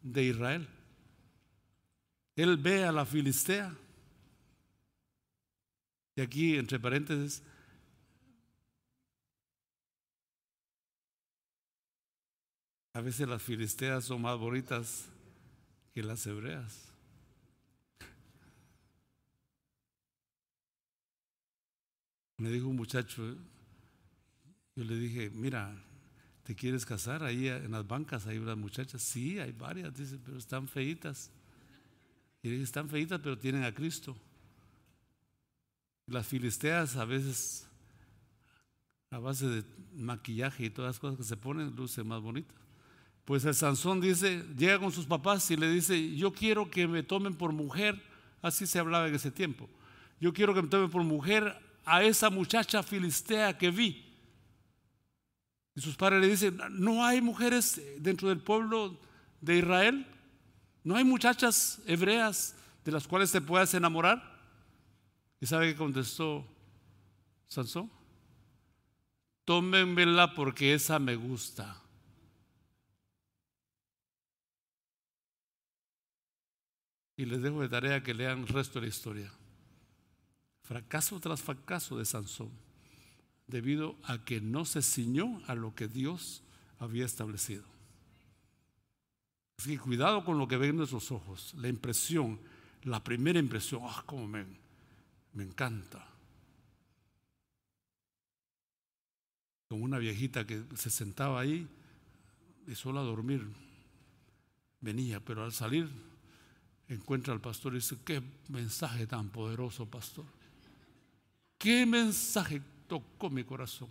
de 0.04 0.26
Israel. 0.26 0.68
Él 2.36 2.56
ve 2.58 2.84
a 2.84 2.92
la 2.92 3.04
filistea. 3.04 3.74
Y 6.16 6.22
aquí, 6.22 6.56
entre 6.56 6.80
paréntesis, 6.80 7.42
A 13.00 13.02
veces 13.02 13.30
las 13.30 13.42
filisteas 13.42 14.04
son 14.04 14.24
más 14.24 14.38
bonitas 14.38 15.06
que 15.94 16.04
las 16.04 16.28
hebreas. 16.28 16.92
Me 22.36 22.50
dijo 22.50 22.68
un 22.68 22.76
muchacho, 22.76 23.38
yo 24.76 24.84
le 24.84 24.98
dije, 24.98 25.30
mira, 25.30 25.82
¿te 26.44 26.54
quieres 26.56 26.86
casar? 26.86 27.24
Ahí 27.24 27.48
en 27.48 27.72
las 27.72 27.88
bancas 27.88 28.28
hay 28.28 28.38
unas 28.38 28.58
muchachas. 28.58 29.02
Sí, 29.02 29.40
hay 29.40 29.54
varias, 29.54 29.96
dice, 29.96 30.20
pero 30.20 30.38
están 30.38 30.68
feitas. 30.68 31.32
Y 32.44 32.50
le 32.50 32.56
dije, 32.56 32.66
están 32.66 32.90
feitas, 32.90 33.22
pero 33.22 33.40
tienen 33.40 33.64
a 33.64 33.74
Cristo. 33.74 34.18
Las 36.06 36.28
filisteas 36.28 36.98
a 36.98 37.06
veces, 37.06 37.66
a 39.10 39.20
base 39.20 39.48
de 39.48 39.64
maquillaje 39.96 40.66
y 40.66 40.70
todas 40.70 40.90
las 40.90 41.00
cosas 41.00 41.18
que 41.18 41.24
se 41.24 41.38
ponen, 41.38 41.74
lucen 41.78 42.06
más 42.06 42.22
bonitas. 42.22 42.60
Pues 43.30 43.46
el 43.46 43.54
Sansón 43.54 44.02
dice, 44.02 44.44
llega 44.58 44.80
con 44.80 44.92
sus 44.92 45.06
papás 45.06 45.52
y 45.52 45.56
le 45.56 45.70
dice, 45.70 46.16
yo 46.16 46.34
quiero 46.34 46.72
que 46.72 46.88
me 46.88 47.04
tomen 47.04 47.36
por 47.36 47.54
mujer, 47.54 48.02
así 48.42 48.66
se 48.66 48.80
hablaba 48.80 49.08
en 49.08 49.14
ese 49.14 49.30
tiempo, 49.30 49.70
yo 50.20 50.34
quiero 50.34 50.52
que 50.56 50.64
me 50.64 50.68
tomen 50.68 50.90
por 50.90 51.04
mujer 51.04 51.56
a 51.86 52.02
esa 52.02 52.32
muchacha 52.32 52.82
filistea 52.82 53.56
que 53.56 53.70
vi. 53.70 54.04
Y 55.76 55.82
sus 55.82 55.96
padres 55.96 56.22
le 56.22 56.28
dicen, 56.28 56.60
no 56.72 57.06
hay 57.06 57.22
mujeres 57.22 57.80
dentro 58.00 58.30
del 58.30 58.40
pueblo 58.40 59.00
de 59.42 59.60
Israel, 59.60 60.08
no 60.84 60.96
hay 60.96 61.04
muchachas 61.04 61.84
hebreas 61.86 62.56
de 62.84 62.92
las 62.92 63.08
cuales 63.08 63.32
te 63.32 63.42
puedas 63.42 63.72
enamorar. 63.76 64.42
¿Y 65.40 65.46
sabe 65.46 65.68
qué 65.68 65.76
contestó 65.76 66.48
Sansón? 67.48 67.92
Tómenmela 69.46 70.34
porque 70.34 70.74
esa 70.74 70.98
me 70.98 71.16
gusta. 71.16 71.80
Y 77.20 77.26
les 77.26 77.42
dejo 77.42 77.62
de 77.62 77.68
tarea 77.68 78.02
que 78.02 78.14
lean 78.14 78.40
el 78.40 78.48
resto 78.48 78.80
de 78.80 78.86
la 78.86 78.88
historia. 78.88 79.30
Fracaso 80.64 81.20
tras 81.20 81.42
fracaso 81.42 81.98
de 81.98 82.06
Sansón, 82.06 82.50
debido 83.46 83.98
a 84.04 84.24
que 84.24 84.40
no 84.40 84.64
se 84.64 84.82
ciñó 84.82 85.42
a 85.46 85.54
lo 85.54 85.76
que 85.76 85.90
Dios 85.90 86.44
había 86.80 87.06
establecido. 87.06 87.66
Así 89.58 89.72
que 89.72 89.80
cuidado 89.80 90.24
con 90.24 90.38
lo 90.38 90.48
que 90.48 90.56
ven 90.56 90.78
nuestros 90.78 91.12
ojos, 91.12 91.54
la 91.56 91.68
impresión, 91.68 92.40
la 92.84 93.04
primera 93.04 93.38
impresión, 93.38 93.82
ah, 93.84 94.02
cómo 94.06 94.26
me, 94.26 94.46
me 95.34 95.44
encanta. 95.44 96.08
Como 99.68 99.84
una 99.84 99.98
viejita 99.98 100.48
que 100.48 100.64
se 100.74 100.90
sentaba 100.90 101.42
ahí 101.42 101.68
y 102.66 102.76
solo 102.76 103.02
a 103.02 103.04
dormir 103.04 103.46
venía, 104.80 105.20
pero 105.20 105.44
al 105.44 105.52
salir 105.52 106.09
encuentra 106.90 107.34
al 107.34 107.40
pastor 107.40 107.74
y 107.74 107.78
dice, 107.78 107.98
qué 108.04 108.22
mensaje 108.50 109.06
tan 109.08 109.30
poderoso, 109.30 109.86
pastor. 109.86 110.26
¿Qué 111.58 111.86
mensaje 111.86 112.62
tocó 112.88 113.30
mi 113.30 113.44
corazón? 113.44 113.90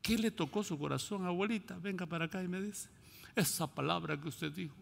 ¿Qué 0.00 0.16
le 0.18 0.30
tocó 0.30 0.64
su 0.64 0.78
corazón, 0.78 1.26
abuelita? 1.26 1.78
Venga 1.78 2.06
para 2.06 2.24
acá 2.24 2.42
y 2.42 2.48
me 2.48 2.60
dice, 2.60 2.88
esa 3.36 3.66
palabra 3.66 4.20
que 4.20 4.28
usted 4.28 4.50
dijo, 4.50 4.74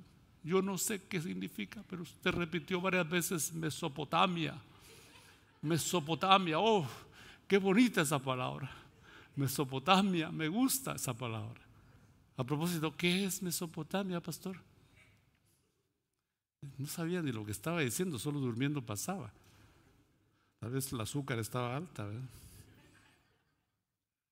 yo 0.42 0.62
no 0.62 0.78
sé 0.78 1.02
qué 1.02 1.20
significa, 1.20 1.82
pero 1.88 2.02
usted 2.02 2.30
repitió 2.30 2.80
varias 2.80 3.08
veces 3.08 3.52
Mesopotamia. 3.52 4.54
Mesopotamia, 5.60 6.58
oh, 6.58 6.86
qué 7.46 7.58
bonita 7.58 8.00
esa 8.00 8.18
palabra. 8.18 8.70
Mesopotamia, 9.36 10.30
me 10.30 10.48
gusta 10.48 10.94
esa 10.94 11.12
palabra. 11.12 11.60
A 12.36 12.44
propósito, 12.44 12.96
¿qué 12.96 13.24
es 13.24 13.42
Mesopotamia, 13.42 14.20
pastor? 14.20 14.56
No 16.78 16.86
sabía 16.86 17.22
ni 17.22 17.32
lo 17.32 17.44
que 17.44 17.52
estaba 17.52 17.80
diciendo, 17.80 18.18
solo 18.18 18.40
durmiendo 18.40 18.82
pasaba. 18.82 19.32
Tal 20.58 20.70
vez 20.70 20.92
el 20.92 21.00
azúcar 21.00 21.38
estaba 21.38 21.76
alta. 21.76 22.06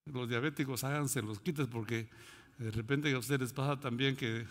Los 0.07 0.29
diabéticos 0.29 0.85
háganse 0.85 1.23
los 1.23 1.41
quites 1.41 1.67
porque 1.67 2.09
de 2.59 2.71
repente 2.71 3.13
a 3.13 3.19
ustedes 3.19 3.53
pasa 3.53 3.81
también 3.81 4.17
que, 4.17 4.47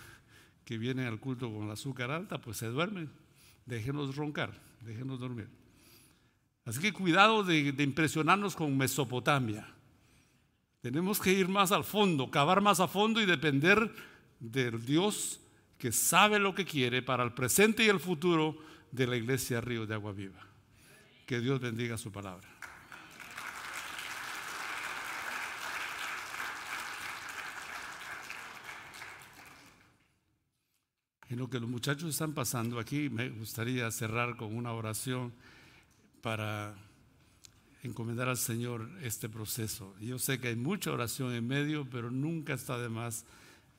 que 0.65 0.77
vienen 0.77 1.05
al 1.05 1.19
culto 1.19 1.51
con 1.51 1.65
el 1.65 1.71
azúcar 1.71 2.11
alta, 2.11 2.39
pues 2.39 2.57
se 2.57 2.67
duermen. 2.67 3.11
Déjenos 3.65 4.15
roncar, 4.15 4.59
déjenos 4.81 5.19
dormir. 5.19 5.47
Así 6.65 6.79
que 6.79 6.93
cuidado 6.93 7.43
de 7.43 7.83
impresionarnos 7.83 8.55
con 8.55 8.75
Mesopotamia. 8.75 9.67
Tenemos 10.81 11.19
que 11.19 11.33
ir 11.33 11.47
más 11.47 11.71
al 11.71 11.83
fondo, 11.83 12.31
cavar 12.31 12.61
más 12.61 12.79
a 12.79 12.87
fondo 12.87 13.21
y 13.21 13.25
depender 13.25 13.91
del 14.39 14.85
Dios 14.85 15.39
que 15.77 15.91
sabe 15.91 16.39
lo 16.39 16.55
que 16.55 16.65
quiere 16.65 17.01
para 17.01 17.23
el 17.23 17.33
presente 17.33 17.83
y 17.83 17.89
el 17.89 17.99
futuro 17.99 18.57
de 18.91 19.07
la 19.07 19.15
iglesia 19.15 19.61
Río 19.61 19.85
de 19.85 19.93
Agua 19.93 20.11
Viva. 20.11 20.39
Que 21.25 21.39
Dios 21.39 21.59
bendiga 21.59 21.97
su 21.97 22.11
palabra. 22.11 22.47
En 31.29 31.39
lo 31.39 31.49
que 31.49 31.59
los 31.59 31.69
muchachos 31.69 32.09
están 32.09 32.33
pasando 32.33 32.79
aquí, 32.79 33.09
me 33.09 33.29
gustaría 33.29 33.91
cerrar 33.91 34.37
con 34.37 34.55
una 34.55 34.71
oración 34.71 35.33
para 36.21 36.73
encomendar 37.83 38.29
al 38.29 38.37
Señor 38.37 38.89
este 39.01 39.27
proceso. 39.27 39.93
Yo 39.99 40.19
sé 40.19 40.39
que 40.39 40.47
hay 40.47 40.55
mucha 40.55 40.91
oración 40.91 41.33
en 41.33 41.45
medio, 41.45 41.85
pero 41.89 42.09
nunca 42.09 42.53
está 42.53 42.77
de 42.77 42.87
más 42.87 43.25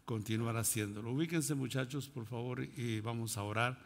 continuar 0.08 0.56
haciéndolo. 0.56 1.12
Ubíquense 1.12 1.54
muchachos, 1.54 2.08
por 2.08 2.24
favor, 2.24 2.66
y 2.78 3.00
vamos 3.00 3.36
a 3.36 3.42
orar. 3.42 3.78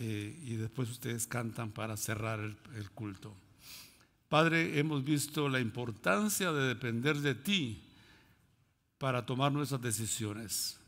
Eh, 0.00 0.36
y 0.42 0.56
después 0.56 0.90
ustedes 0.90 1.28
cantan 1.28 1.70
para 1.70 1.96
cerrar 1.96 2.40
el, 2.40 2.90
culto. 2.90 3.32
Padre, 4.28 4.80
hemos 4.80 5.04
visto 5.04 5.48
la 5.48 5.60
importancia 5.60 6.50
de 6.50 6.66
depender 6.66 7.18
de 7.18 7.36
ti 7.36 7.84
para 8.98 9.24
tomar 9.26 9.52
nuestras 9.52 9.80
decisiones. 9.80 10.80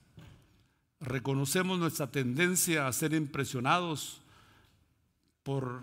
Reconocemos 0.99 1.79
nuestra 1.79 2.11
tendencia 2.11 2.89
a 2.89 2.93
ser 2.93 3.15
impresionados 3.15 4.21
por 5.45 5.83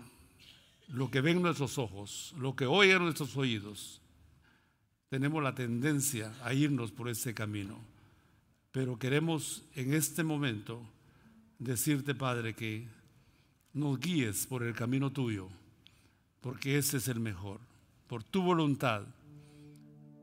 lo 0.88 1.10
que 1.10 1.22
ven 1.22 1.40
nuestros 1.40 1.78
ojos, 1.78 2.34
lo 2.38 2.54
que 2.54 2.66
oyen 2.66 2.98
nuestros 2.98 3.34
oídos. 3.38 4.02
Tenemos 5.08 5.42
la 5.42 5.54
tendencia 5.54 6.34
a 6.42 6.52
irnos 6.52 6.90
por 6.90 7.08
ese 7.08 7.32
camino. 7.32 7.93
Pero 8.74 8.98
queremos 8.98 9.64
en 9.76 9.94
este 9.94 10.24
momento 10.24 10.82
decirte, 11.60 12.12
Padre, 12.12 12.56
que 12.56 12.88
nos 13.72 14.00
guíes 14.00 14.48
por 14.48 14.64
el 14.64 14.74
camino 14.74 15.12
tuyo, 15.12 15.48
porque 16.40 16.76
ese 16.76 16.96
es 16.96 17.06
el 17.06 17.20
mejor, 17.20 17.60
por 18.08 18.24
tu 18.24 18.42
voluntad, 18.42 19.06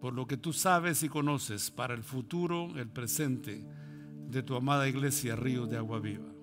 por 0.01 0.13
lo 0.13 0.27
que 0.27 0.35
tú 0.35 0.51
sabes 0.51 1.01
y 1.01 1.07
conoces 1.07 1.71
para 1.71 1.93
el 1.93 2.03
futuro, 2.03 2.77
el 2.77 2.89
presente 2.89 3.63
de 4.27 4.43
tu 4.43 4.57
amada 4.57 4.89
iglesia, 4.89 5.37
Río 5.37 5.65
de 5.65 5.77
Agua 5.77 6.01
Viva. 6.01 6.33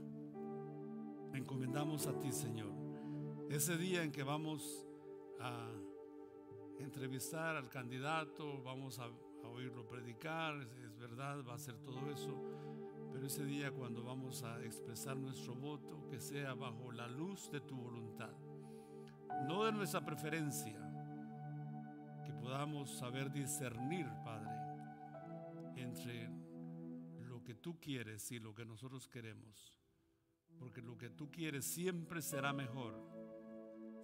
Encomendamos 1.34 2.06
a 2.06 2.18
ti, 2.18 2.32
Señor, 2.32 2.72
ese 3.50 3.76
día 3.76 4.02
en 4.02 4.12
que 4.12 4.22
vamos 4.22 4.86
a 5.40 5.68
entrevistar 6.78 7.56
al 7.56 7.68
candidato, 7.68 8.62
vamos 8.62 8.98
a, 8.98 9.10
oírlo 9.44 9.86
predicar, 9.86 10.66
va 11.18 11.54
a 11.54 11.58
ser 11.58 11.78
todo 11.78 12.10
eso 12.10 12.58
pero 13.18 13.26
ese 13.26 13.44
día 13.44 13.72
cuando 13.72 14.04
vamos 14.04 14.44
a 14.44 14.62
expresar 14.64 15.16
nuestro 15.16 15.52
voto, 15.54 16.06
que 16.08 16.20
sea 16.20 16.54
bajo 16.54 16.92
la 16.92 17.08
luz 17.08 17.50
de 17.50 17.60
tu 17.60 17.74
voluntad, 17.74 18.30
no 19.46 19.64
de 19.64 19.72
nuestra 19.72 20.04
preferencia, 20.04 20.78
que 22.24 22.32
podamos 22.32 22.96
saber 22.96 23.32
discernir, 23.32 24.06
Padre, 24.24 24.52
entre 25.76 26.30
lo 27.26 27.42
que 27.42 27.56
tú 27.56 27.80
quieres 27.80 28.30
y 28.30 28.38
lo 28.38 28.54
que 28.54 28.64
nosotros 28.64 29.08
queremos. 29.08 29.76
Porque 30.56 30.80
lo 30.80 30.96
que 30.96 31.10
tú 31.10 31.28
quieres 31.30 31.64
siempre 31.64 32.22
será 32.22 32.52
mejor, 32.52 33.00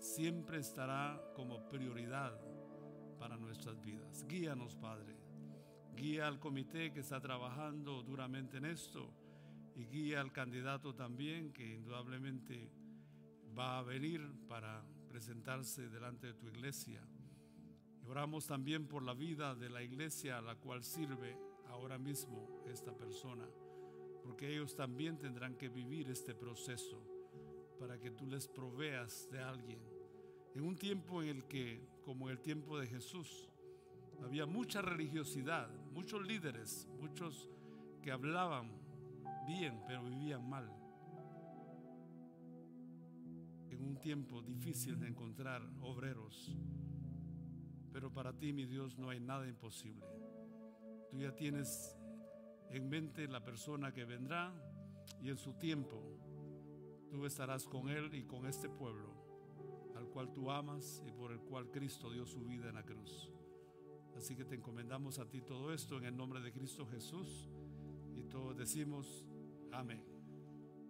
siempre 0.01 0.59
estará 0.59 1.21
como 1.35 1.69
prioridad 1.69 2.37
para 3.19 3.37
nuestras 3.37 3.81
vidas. 3.81 4.25
Guíanos, 4.27 4.75
Padre 4.75 5.24
guía 5.95 6.27
al 6.27 6.39
comité 6.39 6.93
que 6.93 7.01
está 7.01 7.21
trabajando 7.21 8.03
duramente 8.03 8.59
en 8.59 8.67
esto 8.67 9.11
y 9.77 9.87
guía 9.87 10.21
al 10.21 10.33
candidato 10.33 10.95
también 10.95 11.53
que 11.53 11.75
indudablemente 11.75 12.71
va 13.57 13.79
a 13.79 13.83
venir 13.83 14.21
para 14.49 14.85
presentarse 15.09 15.89
delante 15.89 16.29
de 16.29 16.35
tu 16.35 16.49
iglesia. 16.49 17.01
Y 18.05 18.09
oramos 18.09 18.47
también 18.47 18.87
por 18.87 19.03
la 19.03 19.15
vida 19.15 19.55
de 19.55 19.71
la 19.71 19.83
iglesia 19.83 20.39
a 20.39 20.43
la 20.43 20.57
cual 20.57 20.83
sirve 20.83 21.37
ahora 21.69 21.99
mismo 21.99 22.63
esta 22.67 22.93
persona, 22.93 23.47
porque 24.23 24.53
ellos 24.53 24.75
también 24.75 25.19
tendrán 25.19 25.57
que 25.57 25.69
vivir 25.69 26.11
este 26.11 26.35
proceso 26.35 27.03
para 27.79 27.99
que 27.99 28.11
tú 28.11 28.27
les 28.27 28.49
proveas 28.49 29.29
de 29.31 29.41
alguien. 29.41 29.81
En 30.55 30.63
un 30.63 30.77
tiempo 30.77 31.23
en 31.23 31.29
el 31.29 31.45
que, 31.45 31.87
como 32.05 32.29
en 32.29 32.37
el 32.37 32.43
tiempo 32.43 32.79
de 32.79 32.87
Jesús, 32.87 33.49
había 34.23 34.47
mucha 34.47 34.81
religiosidad, 34.81 35.69
muchos 35.95 36.27
líderes, 36.27 36.89
muchos 37.01 37.49
que 38.03 38.11
hablaban 38.11 38.71
bien, 39.47 39.81
pero 39.87 40.03
vivían 40.05 40.49
mal. 40.49 40.69
En 43.71 43.81
un 43.83 43.99
tiempo 44.01 44.43
difícil 44.43 44.99
de 44.99 45.07
encontrar 45.07 45.63
obreros. 45.81 46.53
Pero 47.93 48.13
para 48.13 48.37
ti, 48.37 48.53
mi 48.53 48.67
Dios, 48.67 48.99
no 48.99 49.09
hay 49.11 49.21
nada 49.21 49.47
imposible. 49.47 50.05
Tú 51.11 51.21
ya 51.21 51.35
tienes 51.35 51.97
en 52.71 52.89
mente 52.89 53.29
la 53.29 53.45
persona 53.45 53.93
que 53.93 54.05
vendrá 54.05 54.53
y 55.23 55.31
en 55.31 55.37
su 55.37 55.55
tiempo 55.55 56.03
tú 57.09 57.25
estarás 57.25 57.69
con 57.69 57.89
él 57.89 58.13
y 58.15 58.25
con 58.25 58.47
este 58.47 58.69
pueblo 58.69 59.15
al 59.95 60.09
cual 60.09 60.33
tú 60.33 60.51
amas 60.51 61.03
y 61.07 61.13
por 61.13 61.31
el 61.31 61.39
cual 61.39 61.71
Cristo 61.71 62.11
dio 62.11 62.27
su 62.27 62.45
vida 62.45 62.69
en 62.69 62.75
la 62.75 62.83
cruz. 62.83 63.34
Así 64.17 64.37
que 64.37 64.45
te 64.45 64.55
encomendamos 64.55 65.19
a 65.19 65.29
ti 65.29 65.41
todo 65.43 65.73
esto 65.73 65.99
en 65.99 66.05
el 66.05 66.17
nombre 66.17 66.41
de 66.41 66.53
Cristo 66.53 66.87
Jesús 66.87 67.51
y 68.15 68.23
todos 68.25 68.57
decimos 68.57 69.25
amén. 69.73 70.14